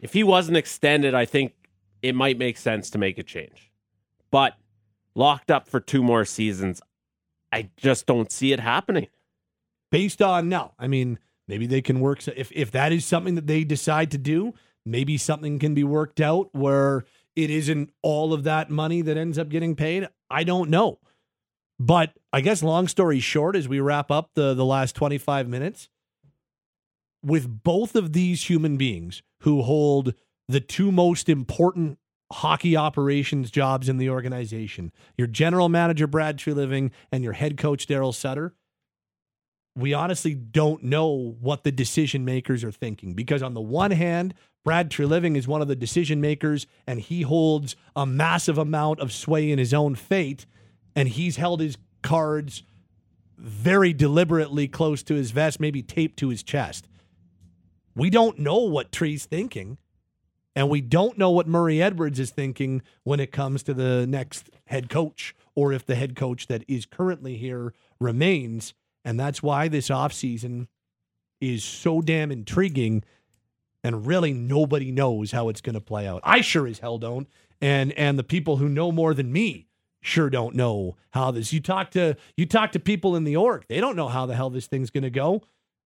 [0.00, 1.52] If he wasn't extended, I think
[2.02, 3.70] it might make sense to make a change.
[4.32, 4.56] But
[5.14, 6.82] locked up for two more seasons,
[7.52, 9.06] I just don't see it happening.
[9.92, 12.26] based on no, I mean, maybe they can work.
[12.28, 14.54] If if that is something that they decide to do,
[14.86, 19.38] maybe something can be worked out where it isn't all of that money that ends
[19.38, 20.08] up getting paid.
[20.30, 20.98] I don't know,
[21.78, 25.48] but I guess long story short, as we wrap up the the last twenty five
[25.48, 25.88] minutes,
[27.22, 30.14] with both of these human beings who hold
[30.48, 31.98] the two most important
[32.32, 37.86] hockey operations jobs in the organization, your general manager Brad Treliving and your head coach
[37.86, 38.54] Darryl Sutter
[39.76, 44.34] we honestly don't know what the decision makers are thinking because on the one hand
[44.66, 49.12] brad treliving is one of the decision makers and he holds a massive amount of
[49.12, 50.44] sway in his own fate
[50.96, 52.64] and he's held his cards
[53.38, 56.88] very deliberately close to his vest maybe taped to his chest
[57.94, 59.78] we don't know what tree's thinking
[60.56, 64.50] and we don't know what murray edwards is thinking when it comes to the next
[64.64, 68.74] head coach or if the head coach that is currently here remains
[69.04, 70.66] and that's why this offseason
[71.40, 73.04] is so damn intriguing.
[73.86, 76.20] And really, nobody knows how it's going to play out.
[76.24, 77.28] I sure as hell don't.
[77.60, 79.68] And and the people who know more than me
[80.00, 81.52] sure don't know how this.
[81.52, 84.34] You talk to you talk to people in the org, they don't know how the
[84.34, 85.42] hell this thing's going to go.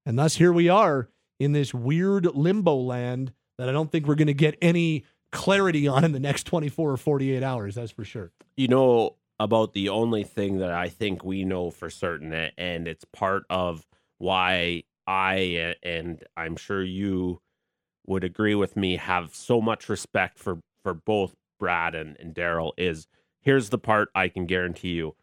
[0.06, 4.14] And thus here we are in this weird limbo land that I don't think we're
[4.14, 7.74] going to get any clarity on in the next 24 or 48 hours.
[7.74, 8.32] That's for sure.
[8.56, 13.04] You know about the only thing that I think we know for certain, and it's
[13.04, 13.86] part of
[14.16, 17.42] why I and I'm sure you
[18.10, 22.72] would agree with me have so much respect for for both Brad and, and Darryl
[22.76, 23.06] is
[23.40, 25.14] here's the part I can guarantee you.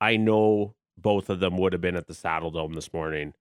[0.00, 3.34] I know both of them would have been at the Saddledome this morning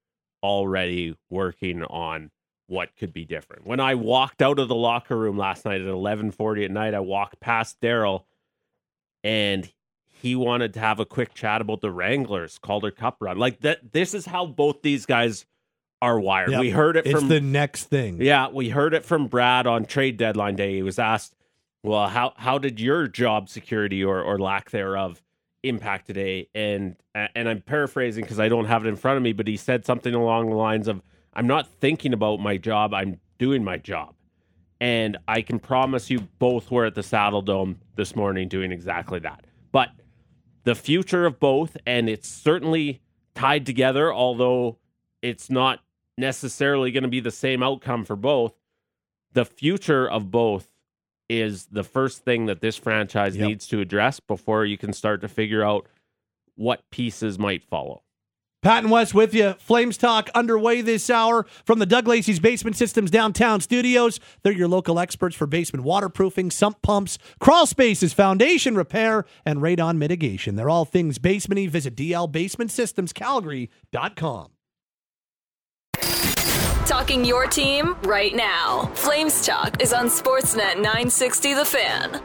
[0.44, 2.30] already working on
[2.68, 3.66] what could be different.
[3.66, 7.00] When I walked out of the locker room last night at 11:40 at night, I
[7.00, 8.26] walked past Darryl
[9.24, 9.72] and
[10.12, 13.40] he wanted to have a quick chat about the Wranglers Calder Cup run.
[13.40, 15.48] Like that this is how both these guys
[16.04, 16.52] are wired.
[16.52, 16.60] Yep.
[16.60, 18.22] We heard it It's from the next thing.
[18.22, 20.76] Yeah, we heard it from Brad on trade deadline day.
[20.76, 21.34] He was asked,
[21.82, 25.24] "Well, how how did your job security or or lack thereof
[25.64, 29.32] impact today?" And and I'm paraphrasing because I don't have it in front of me,
[29.32, 31.02] but he said something along the lines of,
[31.34, 32.94] "I'm not thinking about my job.
[32.94, 34.14] I'm doing my job."
[34.82, 39.46] And I can promise you both were at the Saddledome this morning doing exactly that.
[39.72, 39.92] But
[40.66, 43.00] the future of both, and it's certainly
[43.36, 44.80] tied together, although
[45.22, 45.80] it's not
[46.18, 48.54] necessarily going to be the same outcome for both.
[49.34, 50.68] The future of both
[51.30, 53.48] is the first thing that this franchise Yep.
[53.48, 55.88] needs to address before you can start to figure out
[56.56, 58.04] what pieces might follow.
[58.62, 59.56] Pat and Wes with you.
[59.60, 64.22] Flames Talk underway this hour from the Doug Lacey's Basement Systems downtown studios.
[64.42, 69.98] They're your local experts for basement waterproofing, sump pumps, crawl spaces, foundation repair, and radon
[69.98, 70.56] mitigation.
[70.56, 71.68] They're all things basementy.
[71.70, 74.48] Visit dlbasementsystemscalgary.com.
[76.86, 78.92] Talking your team right now.
[78.94, 82.22] Flames Talk is on Sportsnet 960 The Fan.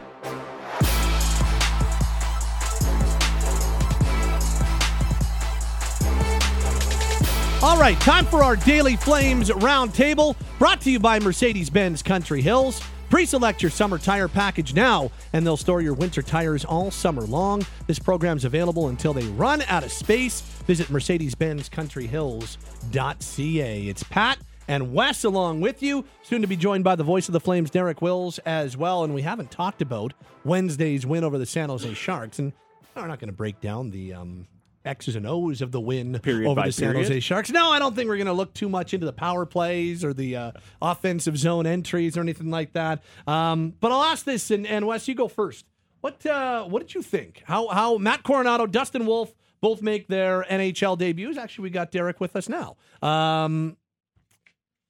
[7.63, 12.41] All right, time for our Daily Flames Roundtable, brought to you by Mercedes Benz Country
[12.41, 12.81] Hills.
[13.09, 17.23] Pre select your summer tire package now, and they'll store your winter tires all summer
[17.23, 17.65] long.
[17.87, 20.41] This program's available until they run out of space.
[20.67, 23.87] Visit Mercedes Benz Country Hills.ca.
[23.87, 24.37] It's Pat
[24.69, 27.71] and Wes along with you, soon to be joined by the voice of the Flames,
[27.71, 29.03] Derek Wills, as well.
[29.03, 30.13] And we haven't talked about
[30.45, 32.53] Wednesday's win over the San Jose Sharks, and
[32.95, 34.47] we're not going to break down the um,
[34.85, 36.93] X's and O's of the win Period over the San.
[36.95, 37.49] Jose Sharks.
[37.49, 40.13] No, I don't think we're going to look too much into the power plays or
[40.13, 40.51] the uh,
[40.81, 43.01] offensive zone entries or anything like that.
[43.25, 45.65] Um, but I'll ask this, and, and Wes, you go first.
[46.01, 47.43] What uh, what did you think?
[47.45, 51.37] How how Matt Coronato, Dustin Wolf both make their NHL debuts?
[51.37, 52.77] Actually, we got Derek with us now.
[53.01, 53.75] Um,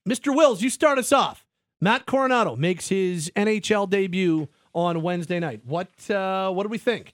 [0.10, 0.36] Mr.
[0.36, 1.46] Wills, you start us off.
[1.80, 5.62] Matt Coronato makes his NHL debut on Wednesday night.
[5.64, 7.14] What uh, what do we think?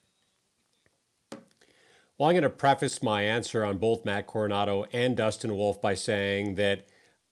[2.18, 5.94] Well, I'm going to preface my answer on both Matt Coronato and Dustin Wolf by
[5.94, 6.88] saying that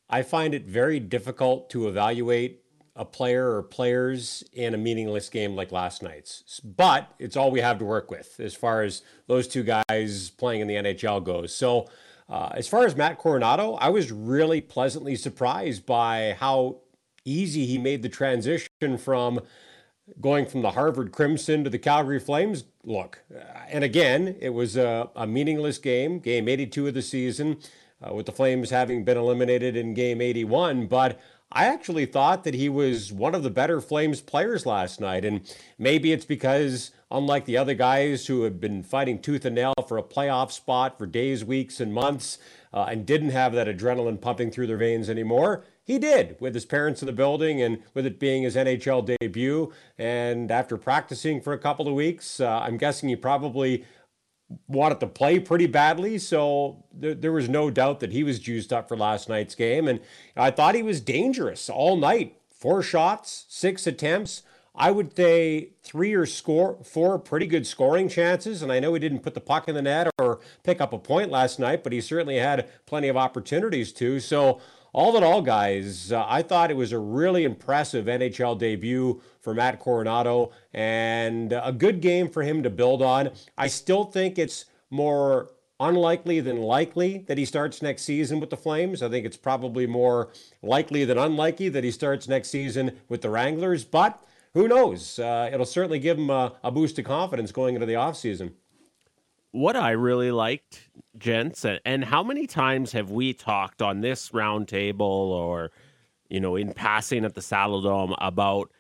[0.10, 2.60] I find it very difficult to evaluate
[2.98, 6.60] a player or players in a meaningless game like last night's.
[6.60, 10.60] But it's all we have to work with as far as those two guys playing
[10.60, 11.56] in the NHL goes.
[11.56, 11.88] So,
[12.30, 16.78] uh, as far as Matt Coronato, I was really pleasantly surprised by how
[17.26, 19.42] easy he made the transition from
[20.20, 23.20] going from the Harvard Crimson to the Calgary Flames look.
[23.34, 27.58] Uh, And again, it was a, a meaningless game, game 82 of the season,
[28.02, 30.88] uh, with the Flames having been eliminated in game 81.
[30.88, 31.20] But
[31.56, 35.24] I actually thought that he was one of the better Flames players last night.
[35.24, 35.42] And
[35.78, 40.00] maybe it's because, unlike the other guys who had been fighting tooth and nail for
[40.00, 42.40] a playoff spot for days, weeks, and months,
[42.74, 46.66] uh, and didn't have that adrenaline pumping through their veins anymore, he did with his
[46.66, 49.72] parents in the building and with it being his NHL debut.
[49.98, 53.86] And after practicing for a couple of weeks, uh, I'm guessing he probably
[54.68, 56.18] wanted to play pretty badly.
[56.18, 59.88] So there, there was no doubt that he was juiced up for last night's game.
[59.88, 60.00] And
[60.36, 62.38] I thought he was dangerous all night.
[62.50, 64.44] Four shots, six attempts.
[64.76, 68.62] I would say three or score four pretty good scoring chances.
[68.62, 70.98] And I know he didn't put the puck in the net or pick up a
[70.98, 74.20] point last night, but he certainly had plenty of opportunities to.
[74.20, 74.60] So
[74.94, 79.54] all in all, guys, uh, I thought it was a really impressive NHL debut for
[79.54, 83.30] Matt Coronato and a good game for him to build on.
[83.58, 88.58] I still think it's more unlikely than likely that he starts next season with the
[88.58, 89.04] Flames.
[89.04, 90.30] I think it's probably more
[90.62, 95.20] likely than unlikely that he starts next season with the Wranglers, but who knows?
[95.20, 98.54] Uh, it'll certainly give him a, a boost of confidence going into the offseason.
[99.52, 105.02] what I really liked, gents, and, how many times have we talked on this roundtable
[105.02, 105.72] or,
[106.30, 108.72] you know, in passing at the Saddledome about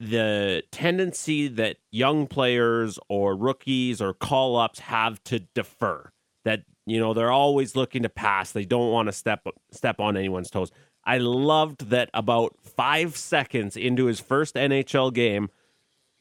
[0.00, 6.10] the tendency that young players or rookies or call ups have to defer.
[6.44, 8.52] That, you know, they're always looking to pass.
[8.52, 10.70] They don't want to step step on anyone's toes.
[11.04, 15.48] I loved that about five seconds into his first NHL game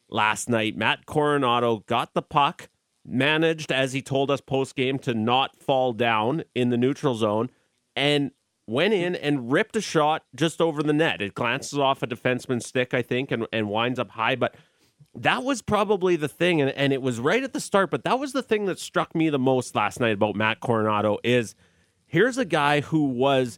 [0.10, 2.70] last night, Matt Coronato got the puck,
[3.06, 7.50] managed, as he told us post game, to not fall down in the neutral zone,
[7.96, 8.32] and
[8.68, 11.22] went in and ripped a shot just over the net.
[11.22, 14.36] It glances off a defenseman's stick, I think, and, and winds up high.
[14.36, 14.56] But
[15.16, 18.20] that was probably the thing, and, and it was right at the start, but that
[18.20, 21.56] was the thing that struck me the most last night about Matt Coronato is
[22.06, 23.58] here's a guy who was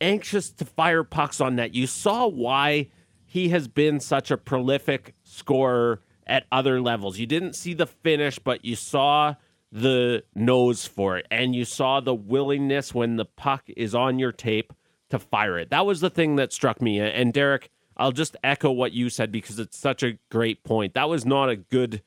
[0.00, 1.74] anxious to fire pucks on net.
[1.74, 2.88] You saw why
[3.24, 7.18] he has been such a prolific scorer at other levels.
[7.18, 9.36] You didn't see the finish, but you saw
[9.72, 14.32] the nose for it, and you saw the willingness when the puck is on your
[14.32, 14.72] tape
[15.10, 15.70] to fire it.
[15.70, 17.00] That was the thing that struck me.
[17.00, 20.94] And Derek, I'll just echo what you said because it's such a great point.
[20.94, 22.02] That was not a good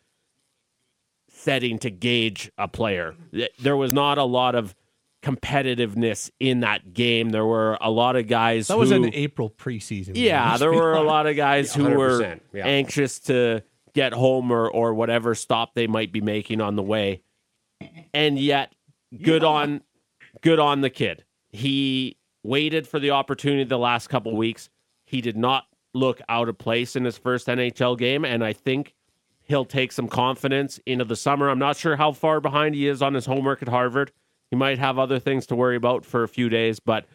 [1.30, 3.16] setting to gauge a player.
[3.60, 4.76] There was not a lot of
[5.22, 7.30] competitiveness in that game.
[7.30, 10.12] There were a lot of guys That was who, an April preseason.
[10.16, 12.66] yeah, there were a lot of guys who were yeah.
[12.66, 13.64] anxious to
[13.94, 17.22] get home or, or whatever stop they might be making on the way.
[18.14, 18.74] And yet,
[19.24, 19.82] good on
[20.42, 21.24] good on the kid.
[21.50, 24.70] He waited for the opportunity the last couple weeks.
[25.06, 28.94] He did not look out of place in his first NHL game, and I think
[29.42, 31.50] he'll take some confidence into the summer.
[31.50, 34.12] I'm not sure how far behind he is on his homework at Harvard.
[34.52, 37.06] He might have other things to worry about for a few days, but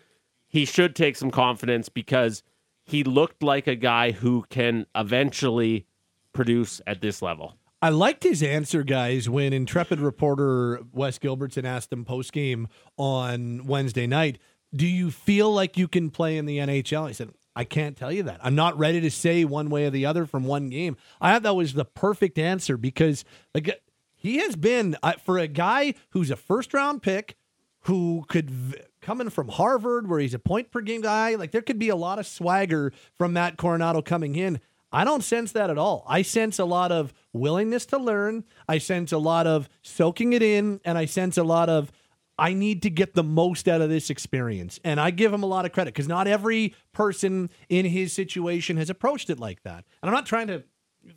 [0.49, 2.43] he should take some confidence because
[2.85, 5.87] he looked like a guy who can eventually
[6.33, 7.57] produce at this level.
[7.85, 13.67] I liked his answer, guys, when intrepid reporter Wes Gilbertson asked him post game on
[13.67, 14.39] Wednesday night.
[14.75, 17.09] Do you feel like you can play in the NHL?
[17.09, 18.41] He said, I can't tell you that.
[18.43, 20.97] I'm not ready to say one way or the other from one game.
[21.21, 23.23] I thought that was the perfect answer because
[23.55, 23.83] like
[24.15, 27.37] he has been uh, for a guy who's a first round pick
[27.81, 31.61] who could v- coming from Harvard where he's a point per game guy, like there
[31.61, 34.59] could be a lot of swagger from Matt Coronato coming in.
[34.95, 36.05] I don't sense that at all.
[36.09, 38.45] I sense a lot of willingness to learn.
[38.69, 41.91] I sense a lot of soaking it in and I sense a lot of
[42.39, 44.79] I need to get the most out of this experience.
[44.85, 48.77] And I give him a lot of credit because not every person in his situation
[48.77, 49.85] has approached it like that.
[50.01, 50.63] And I'm not trying to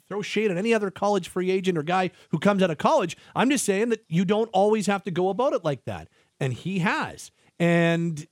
[0.07, 3.15] throw shade at any other college free agent or guy who comes out of college.
[3.35, 6.07] I'm just saying that you don't always have to go about it like that.
[6.39, 7.31] And he has.
[7.59, 8.27] And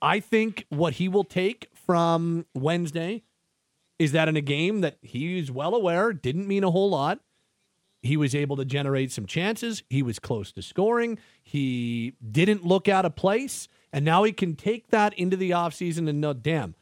[0.00, 3.24] I think what he will take from Wednesday
[3.98, 7.20] is that in a game that he's well aware didn't mean a whole lot,
[8.02, 9.82] he was able to generate some chances.
[9.88, 11.18] He was close to scoring.
[11.42, 13.68] He didn't look out of place.
[13.92, 16.74] And now he can take that into the offseason and know, damn,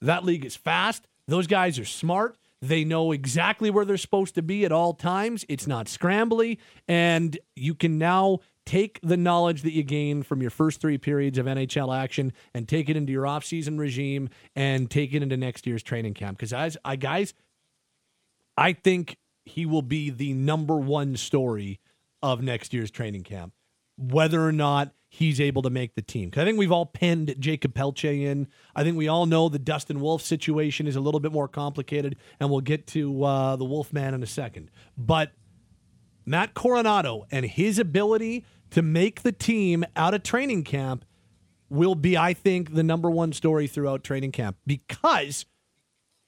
[0.00, 1.06] that league is fast.
[1.26, 2.36] Those guys are smart.
[2.60, 5.44] They know exactly where they're supposed to be at all times.
[5.48, 6.58] It's not scrambly.
[6.86, 11.38] And you can now take the knowledge that you gain from your first three periods
[11.38, 15.66] of NHL action and take it into your offseason regime and take it into next
[15.66, 16.38] year's training camp.
[16.38, 17.34] Because, as I, guys,
[18.56, 21.80] I think he will be the number one story
[22.22, 23.52] of next year's training camp,
[23.96, 26.30] whether or not he's able to make the team.
[26.30, 28.48] Because I think we've all pinned Jakob Pelletier in.
[28.74, 32.16] I think we all know the Dustin Wolf situation is a little bit more complicated,
[32.40, 34.70] and we'll get to uh, the Wolfman in a second.
[34.96, 35.32] But
[36.24, 41.04] Matt Coronato and his ability to make the team out of training camp
[41.68, 45.46] will be, I think, the number one story throughout training camp because,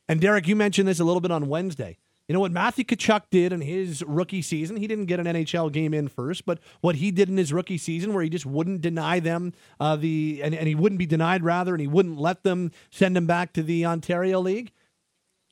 [0.09, 1.99] and Derek, you mentioned this a little bit on Wednesday.
[2.28, 4.78] You know what Matthew Tkachuk did in his rookie season?
[4.78, 7.76] He didn't get an NHL game in first, but what he did in his rookie
[7.76, 11.45] season, where he just wouldn't deny them uh, the, and, and he wouldn't be denied
[11.45, 14.72] rather, and he wouldn't let them send him back to the Ontario League.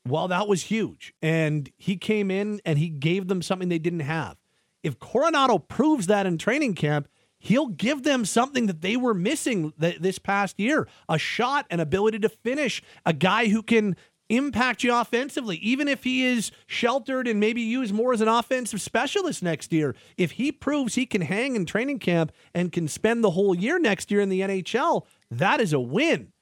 [0.07, 4.01] Well, that was huge, and he came in and he gave them something they didn't
[4.01, 4.37] have.
[4.83, 7.07] If Coronato proves that in training camp,
[7.39, 11.81] he'll give them something that they were missing th- this past year a shot, an
[11.81, 13.97] ability to finish, a guy who can
[14.29, 18.81] impact you offensively, even if he is sheltered and maybe used more as an offensive
[18.81, 19.95] specialist next year.
[20.17, 23.79] If he proves he can hang in training camp and can spend the whole year
[23.79, 26.33] next year in the NHL, that is a win.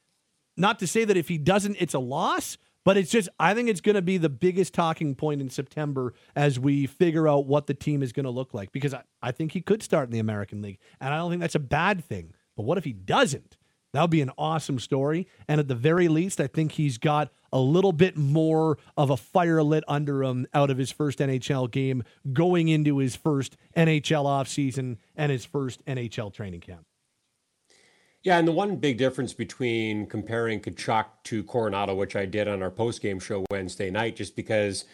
[0.56, 3.68] Not to say that if he doesn't, it's a loss, but it's just, I think
[3.68, 7.66] it's going to be the biggest talking point in September as we figure out what
[7.66, 10.12] the team is going to look like because I, I think he could start in
[10.12, 10.78] the American League.
[11.00, 12.32] And I don't think that's a bad thing.
[12.56, 13.56] But what if he doesn't?
[13.92, 15.26] That would be an awesome story.
[15.48, 19.16] And at the very least, I think he's got a little bit more of a
[19.16, 24.24] fire lit under him out of his first NHL game going into his first NHL
[24.24, 26.86] offseason and his first NHL training camp.
[28.22, 32.62] Yeah, and the one big difference between comparing Tkachuk to Coronato, which I did on
[32.62, 34.84] our post-game show Wednesday night, just because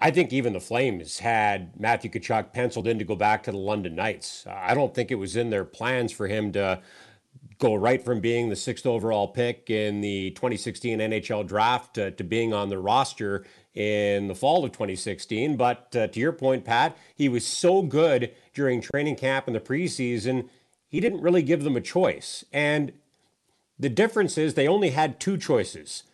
[0.00, 3.56] I think even the Flames had Matthew Tkachuk penciled in to go back to the
[3.56, 4.46] London Knights.
[4.48, 6.80] I don't think it was in their plans for him to
[7.58, 12.24] go right from being the sixth overall pick in the 2016 NHL draft to, to
[12.24, 15.56] being on the roster in the fall of 2016.
[15.56, 19.60] But uh, to your point, Pat, he was so good during training camp and the
[19.60, 20.48] preseason,
[20.88, 22.44] he didn't really give them a choice.
[22.52, 22.92] And
[23.78, 26.04] the difference is they only had two choices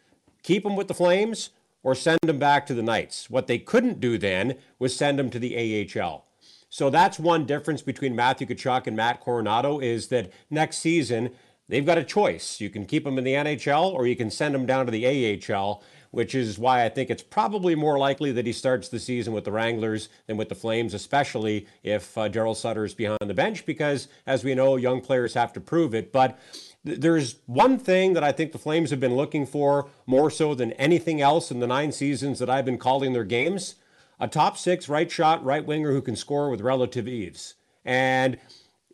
[0.43, 1.51] keep him with the Flames
[1.85, 3.31] or send him back to the Knights.
[3.31, 5.57] What they couldn't do then was send him to the
[6.01, 6.25] AHL.
[6.69, 11.31] So that's one difference between Matthew Tkachuk and Matt Coronato is that next season
[11.69, 12.61] they've got a choice.
[12.61, 15.07] You can keep them in the NHL or you can send them down to the
[15.07, 15.83] AHL,
[16.13, 19.45] which is why I think it's probably more likely that he starts the season with
[19.45, 23.67] the Wranglers than with the Flames, especially if uh, Darryl Sutter is behind the bench,
[23.67, 26.13] because as we know, young players have to prove it.
[26.13, 26.39] But
[26.85, 30.73] there's one thing that I think the Flames have been looking for more so than
[30.73, 33.75] anything else in the nine seasons that I've been calling their games
[34.23, 37.55] a top six right shot right winger who can score with relative ease.
[37.85, 38.39] And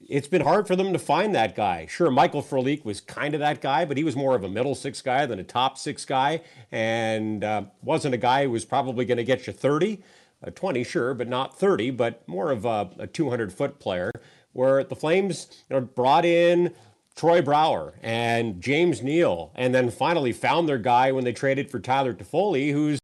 [0.09, 1.87] it's been hard for them to find that guy.
[1.87, 4.75] Sure, Michael Frolik was kind of that guy, but he was more of a middle
[4.75, 6.41] six guy than a top six guy,
[6.73, 10.03] and uh, wasn't a guy who was probably going to get you 30,
[10.47, 14.11] uh, 20, sure, but not 30, but more of a, a 200 foot player.
[14.53, 16.75] Where the Flames you know, brought in
[17.15, 21.81] Troy Brouwer and James Neal, and then finally found their guy when they traded for
[21.81, 23.01] Tyler Toffoli, who's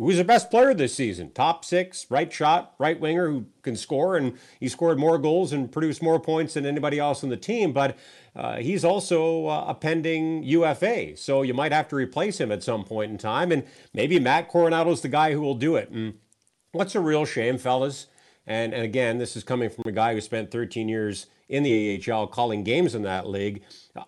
[0.00, 1.30] who's the best player this season?
[1.32, 5.70] Top six, right shot, right winger who can score, and he scored more goals and
[5.70, 7.72] produced more points than anybody else on the team.
[7.72, 7.98] But
[8.34, 12.62] uh, he's also uh, a pending UFA, so you might have to replace him at
[12.62, 13.52] some point in time.
[13.52, 15.90] And maybe Matt Coronato's the guy who will do it.
[15.90, 16.14] And
[16.72, 18.06] what's a real shame, fellas?
[18.46, 22.02] And, and again, this is coming from a guy who spent 13 years in the
[22.08, 23.62] AHL, calling games in that league.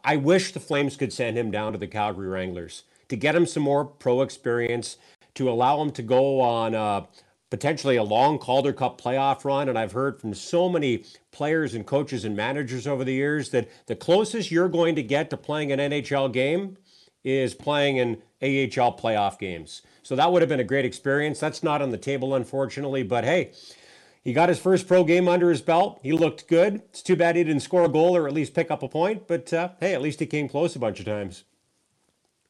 [0.05, 3.47] I wish the Flames could send him down to the Calgary Wranglers to get him
[3.47, 4.97] some more pro experience,
[5.35, 7.07] to allow him to go on uh,
[7.51, 9.69] potentially a long Calder Cup playoff run.
[9.69, 13.69] And I've heard from so many players and coaches and managers over the years that
[13.87, 16.77] the closest you're going to get to playing an NHL game
[17.25, 19.83] is playing in AHL playoff games.
[20.03, 21.39] So that would have been a great experience.
[21.39, 23.03] That's not on the table, unfortunately.
[23.03, 23.53] But hey,
[24.25, 26.01] he got his first pro game under his belt.
[26.03, 26.77] He looked good.
[26.91, 29.29] It's too bad he didn't score a goal or at least pick up a point.
[29.29, 31.45] But uh, hey, at least he came close a bunch of times.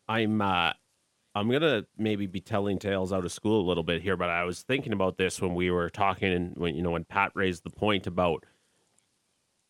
[0.09, 0.73] I'm uh,
[1.35, 4.45] I'm gonna maybe be telling tales out of school a little bit here, but I
[4.45, 7.65] was thinking about this when we were talking and when you know when Pat raised
[7.65, 8.45] the point about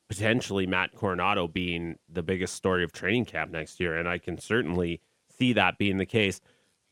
[0.09, 4.39] potentially Matt Coronato being the biggest story of training camp next year, and I can
[4.39, 5.01] certainly
[5.39, 6.41] see that being the case.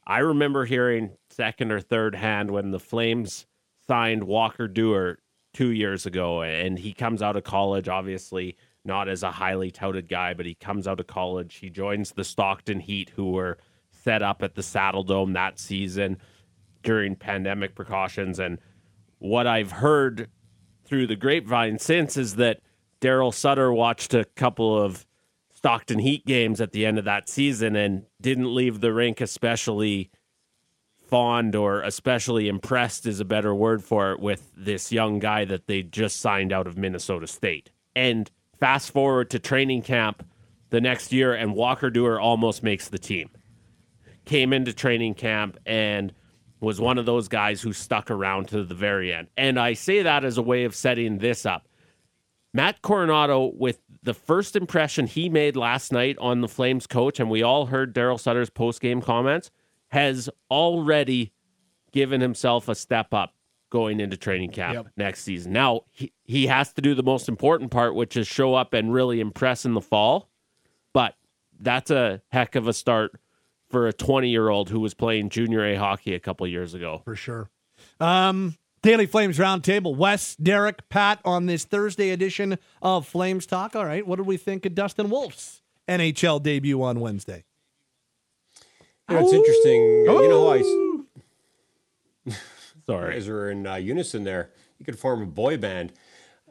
[0.06, 3.46] I remember hearing second or third hand when the Flames
[3.88, 5.16] signed Walker Duehr
[5.52, 10.08] two years ago, and he comes out of college, obviously not as a highly touted
[10.08, 11.56] guy, but he comes out of college.
[11.56, 13.58] He joins the Stockton Heat, who were
[14.10, 16.16] set up at the Saddledome that season
[16.82, 18.40] during pandemic precautions.
[18.40, 18.58] And
[19.20, 20.28] what I've heard
[20.84, 22.58] through the grapevine since is that
[23.00, 25.06] Darryl Sutter watched a couple of
[25.54, 30.10] Stockton Heat games at the end of that season and didn't leave the rink especially
[31.06, 35.68] fond or especially impressed is a better word for it with this young guy that
[35.68, 37.70] they just signed out of Minnesota State.
[37.94, 40.26] And fast forward to training camp
[40.70, 43.30] the next year, and Walker Duehr almost makes the team.
[44.30, 46.14] Came into training camp and
[46.60, 49.26] was one of those guys who stuck around to the very end.
[49.36, 51.66] And I say that as a way of setting this up.
[52.54, 57.28] Matt Coronato, with the first impression he made last night on the Flames coach, and
[57.28, 59.50] we all heard Darryl Sutter's post game comments,
[59.88, 61.32] has already
[61.90, 63.34] given himself a step up
[63.68, 64.86] going into training camp yep.
[64.96, 65.52] next season.
[65.52, 68.92] Now, he, he has to do the most important part, which is show up and
[68.92, 70.30] really impress in the fall.
[70.92, 71.16] But
[71.58, 73.18] that's a heck of a start
[73.70, 77.02] for a 20 year old who was playing junior A hockey a couple years ago.
[77.04, 77.48] For sure.
[77.98, 79.96] Um, Daily Flames Roundtable.
[79.96, 83.76] Wes, Derek, Pat on this Thursday edition of Flames Talk.
[83.76, 87.44] All right, what did we think of Dustin Wolf's NHL debut on Wednesday?
[89.08, 89.82] You know, it's interesting.
[89.82, 92.32] You know, I.
[92.86, 93.08] Sorry.
[93.08, 94.50] You guys were in uh, unison there.
[94.78, 95.92] You could form a boy band.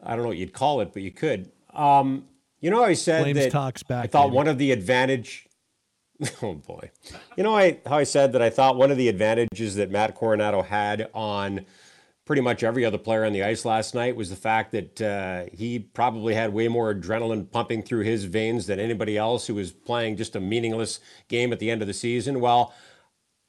[0.04, 1.52] I don't know what you'd call it, but you could.
[1.74, 2.26] Um,
[2.60, 4.36] you know, I said Flames that talks back, I thought baby.
[4.36, 5.48] one of the advantage.
[6.42, 6.92] Oh boy,
[7.38, 10.18] you know I, how I said that I thought one of the advantages that Matt
[10.18, 11.66] Coronato had on
[12.30, 15.46] pretty much every other player on the ice last night was the fact that uh,
[15.52, 19.72] he probably had way more adrenaline pumping through his veins than anybody else who was
[19.72, 22.40] playing just a meaningless game at the end of the season.
[22.40, 22.72] Well,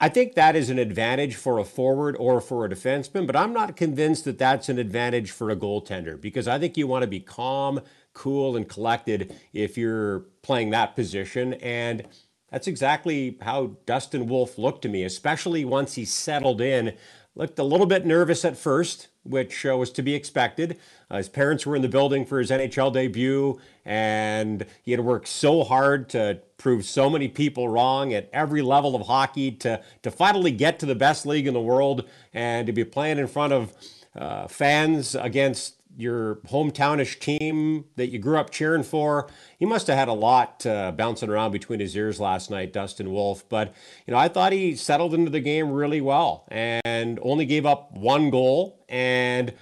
[0.00, 3.52] I think that is an advantage for a forward or for a defenseman, but I'm
[3.52, 7.06] not convinced that that's an advantage for a goaltender because I think you want to
[7.06, 7.82] be calm,
[8.14, 11.52] cool, and collected if you're playing that position.
[11.52, 12.06] And
[12.50, 16.94] that's exactly how Dustin Wolf looked to me, especially once he settled in
[17.34, 20.78] looked a little bit nervous at first, which uh, was to be expected.
[21.10, 25.28] Uh, his parents were in the building for his NHL debut, and he had worked
[25.28, 30.10] so hard to prove so many people wrong at every level of hockey to, to
[30.10, 33.52] finally get to the best league in the world and to be playing in front
[33.52, 33.72] of
[34.16, 39.28] uh, fans against your hometownish team that you grew up cheering for.
[39.58, 43.12] He must have had a lot uh, bouncing around between his ears last night, Dustin
[43.12, 43.48] Wolf.
[43.48, 43.74] But,
[44.06, 47.92] you know, I thought he settled into the game really well and only gave up
[47.92, 48.84] one goal.
[48.88, 49.52] And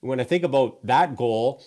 [0.00, 1.62] when I think about that goal,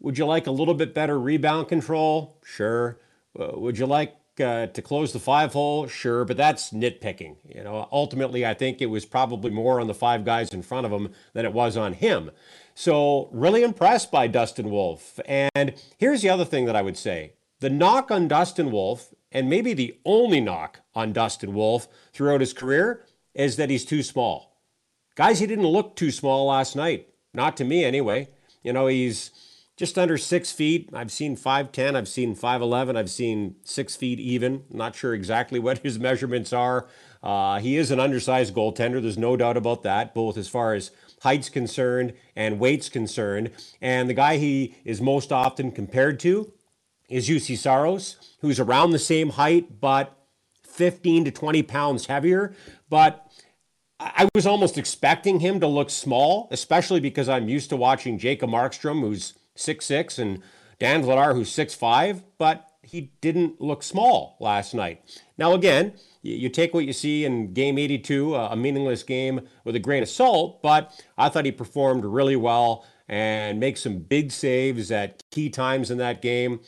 [0.00, 2.38] would you like a little bit better rebound control?
[2.44, 2.98] Sure.
[3.38, 5.86] Uh, would you like uh, to close the five hole?
[5.86, 7.36] Sure, but that's nitpicking.
[7.48, 10.86] You know, ultimately, I think it was probably more on the five guys in front
[10.86, 12.30] of him than it was on him.
[12.74, 15.20] So, really impressed by Dustin Wolf.
[15.26, 19.48] And here's the other thing that I would say the knock on Dustin Wolf, and
[19.48, 24.58] maybe the only knock on Dustin Wolf throughout his career, is that he's too small.
[25.14, 27.08] Guys, he didn't look too small last night.
[27.32, 28.28] Not to me, anyway.
[28.64, 29.30] You know, he's
[29.76, 30.90] just under six feet.
[30.92, 34.64] I've seen 5'10, I've seen 5'11, I've seen six feet even.
[34.70, 36.88] Not sure exactly what his measurements are.
[37.22, 40.90] Uh, he is an undersized goaltender, there's no doubt about that, both as far as
[41.24, 43.50] height's concerned and weight's concerned.
[43.80, 46.52] And the guy he is most often compared to
[47.08, 50.16] is Juuse Saros, who's around the same height, but
[50.62, 52.54] 15 to 20 pounds heavier.
[52.88, 53.26] But
[53.98, 58.50] I was almost expecting him to look small, especially because I'm used to watching Jacob
[58.50, 60.42] Markstrom, who's 6'6, and
[60.78, 65.22] Dan Vladar, who's 6'5, but he didn't look small last night.
[65.38, 65.94] Now, again,
[66.24, 70.08] you take what you see in game 82, a meaningless game, with a grain of
[70.08, 72.84] salt, but I thought he performed really well.
[73.08, 76.60] and make some big saves at key times in that game.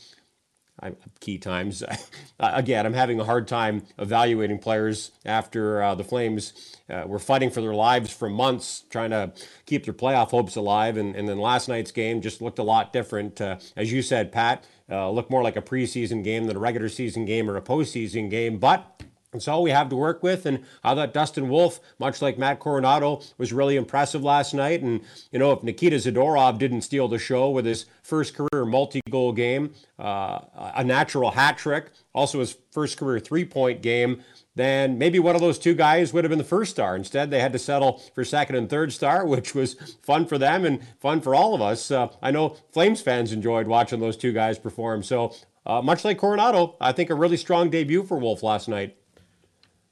[0.83, 1.83] I, key times.
[2.39, 7.49] Again, I'm having a hard time evaluating players after uh, the Flames uh, were fighting
[7.49, 9.33] for their lives for months, trying to
[9.65, 10.99] keep their playoff hopes alive.
[10.99, 13.41] And, and then last night's game just looked a lot different.
[13.41, 16.91] Uh, as you said, Pat, uh, looked more like a preseason game than a regular
[16.91, 18.59] season game or a postseason game.
[18.59, 19.03] But
[19.37, 20.47] that's all we have to work with.
[20.47, 24.83] And I thought Dustin Wolf, much like Matt Coronato, was really impressive last night.
[24.83, 29.01] And, you know, if Nikita Zadorov didn't steal the show with his first career multi
[29.11, 30.41] goal game, uh,
[30.75, 34.23] a natural hat trick, also his first career three point game,
[34.57, 36.97] then maybe one of those two guys would have been the first star.
[36.97, 40.65] Instead, they had to settle for second and third star, which was fun for them
[40.65, 41.91] and fun for all of us.
[41.91, 45.03] Uh, I know Flames fans enjoyed watching those two guys perform.
[45.03, 45.35] So,
[45.67, 48.97] uh, much like Coronato, I think a really strong debut for Wolf last night.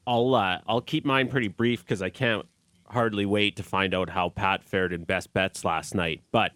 [0.07, 2.45] I'll uh, I'll keep mine pretty brief because I can't
[2.87, 6.21] hardly wait to find out how Pat fared in best bets last night.
[6.31, 6.51] But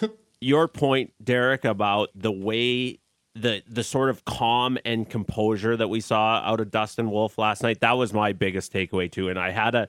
[0.40, 2.98] your point, Derek, about the way
[3.34, 7.62] the the sort of calm and composure that we saw out of Dustin Wolf last
[7.62, 9.28] night, that was my biggest takeaway too.
[9.28, 9.88] And I had a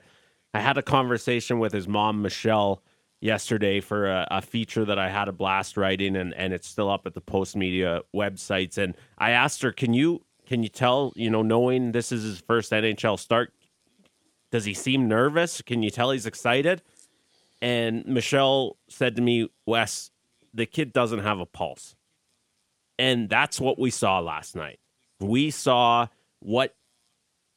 [0.54, 2.82] I had a conversation with his mom, Michelle,
[3.20, 6.90] yesterday for a, a feature that I had a blast writing and, and it's still
[6.90, 8.78] up at the Postmedia websites.
[8.78, 12.40] And I asked her, Can you can you tell, you know, knowing this is his
[12.40, 13.52] first NHL start,
[14.50, 15.62] does he seem nervous?
[15.62, 16.82] Can you tell he's excited?
[17.60, 20.10] And Michelle said to me, Wes,
[20.52, 21.96] the kid doesn't have a pulse.
[22.98, 24.78] And that's what we saw last night.
[25.20, 26.08] We saw
[26.40, 26.76] what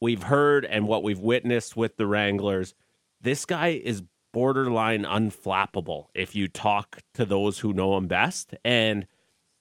[0.00, 2.74] we've heard and what we've witnessed with the Wranglers.
[3.20, 8.54] This guy is borderline unflappable if you talk to those who know him best.
[8.64, 9.06] And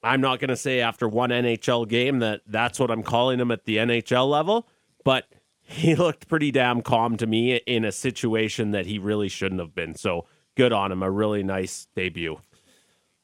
[0.08, 3.52] I'm not going to say after one NHL game that that's what I'm calling him
[3.52, 4.68] at the NHL level,
[5.04, 5.28] but
[5.62, 9.76] he looked pretty damn calm to me in a situation that he really shouldn't have
[9.76, 9.96] been.
[9.96, 11.04] So good on him.
[11.04, 12.40] A really nice debut.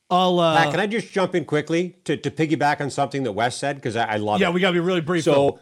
[0.09, 3.31] I'll, uh, Matt, can I just jump in quickly to, to piggyback on something that
[3.31, 3.77] Wes said?
[3.77, 4.53] Because I, I love yeah, it.
[4.53, 5.23] we got to be really brief.
[5.23, 5.59] So,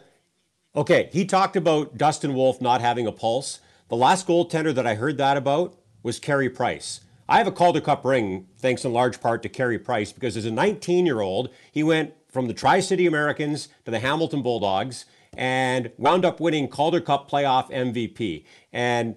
[0.74, 0.80] though.
[0.82, 3.60] okay, he talked about Dustin Wolf not having a pulse.
[3.88, 7.00] The last goaltender that I heard that about was Carey Price.
[7.28, 10.44] I have a Calder Cup ring, thanks in large part to Carey Price, because as
[10.44, 15.04] a 19 year old, he went from the Tri City Americans to the Hamilton Bulldogs
[15.36, 18.44] and wound up winning Calder Cup playoff MVP.
[18.72, 19.16] And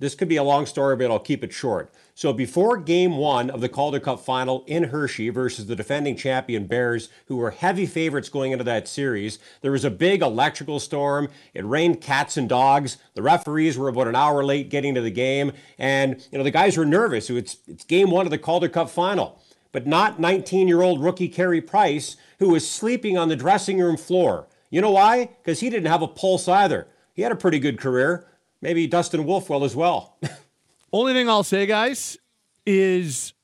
[0.00, 1.92] this could be a long story, but I'll keep it short.
[2.16, 6.66] So before game one of the Calder Cup final in Hershey versus the defending champion
[6.66, 11.28] Bears, who were heavy favorites going into that series, there was a big electrical storm.
[11.54, 12.98] It rained cats and dogs.
[13.14, 15.52] The referees were about an hour late getting to the game.
[15.78, 17.30] And, you know, the guys were nervous.
[17.30, 19.40] It's, it's game one of the Calder Cup final.
[19.70, 23.96] But not 19 year old rookie Carey Price, who was sleeping on the dressing room
[23.96, 24.46] floor.
[24.70, 25.30] You know why?
[25.42, 26.88] Because he didn't have a pulse either.
[27.12, 28.26] He had a pretty good career.
[28.64, 30.16] Maybe Dustin Wolf will as well.
[30.92, 32.16] Only thing I'll say, guys,
[32.64, 33.34] is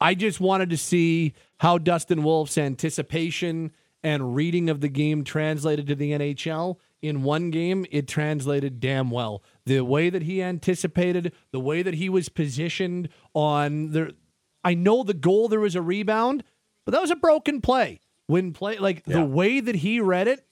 [0.00, 3.72] I just wanted to see how Dustin Wolf's anticipation
[4.04, 6.76] and reading of the game translated to the NHL.
[7.02, 9.42] In one game, it translated damn well.
[9.66, 14.14] The way that he anticipated, the way that he was positioned on the
[14.62, 16.44] I know the goal there was a rebound,
[16.84, 17.98] but that was a broken play.
[18.28, 19.16] When play like Yeah.
[19.16, 20.46] the way that he read it,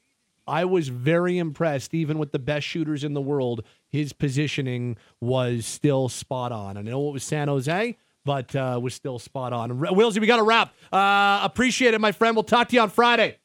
[0.48, 3.64] I was very impressed, even with the best shooters in the world.
[3.90, 6.76] His positioning was still spot on.
[6.76, 9.78] I know it was San Jose, but uh, was still spot on.
[9.78, 10.74] Willsy, we got to wrap.
[10.92, 12.34] Uh, appreciate it, my friend.
[12.34, 13.38] We'll talk to you on Friday.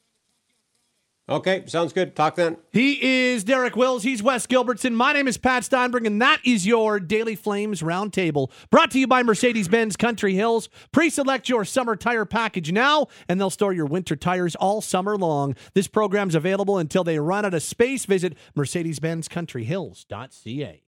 [1.28, 2.14] Okay, sounds good.
[2.14, 2.56] Talk then.
[2.70, 4.02] He is Derek Wills.
[4.02, 4.92] He's Wes Gilbertson.
[4.92, 9.06] My name is Pat Steinberg, and that is your Daily Flames Roundtable, brought to you
[9.06, 10.68] by Mercedes Benz Country Hills.
[10.92, 15.16] Pre select your summer tire package now, and they'll store your winter tires all summer
[15.16, 15.54] long.
[15.74, 18.04] This program's available until they run out of space.
[18.04, 20.82] Visit Mercedes Benz Country Hills.ca.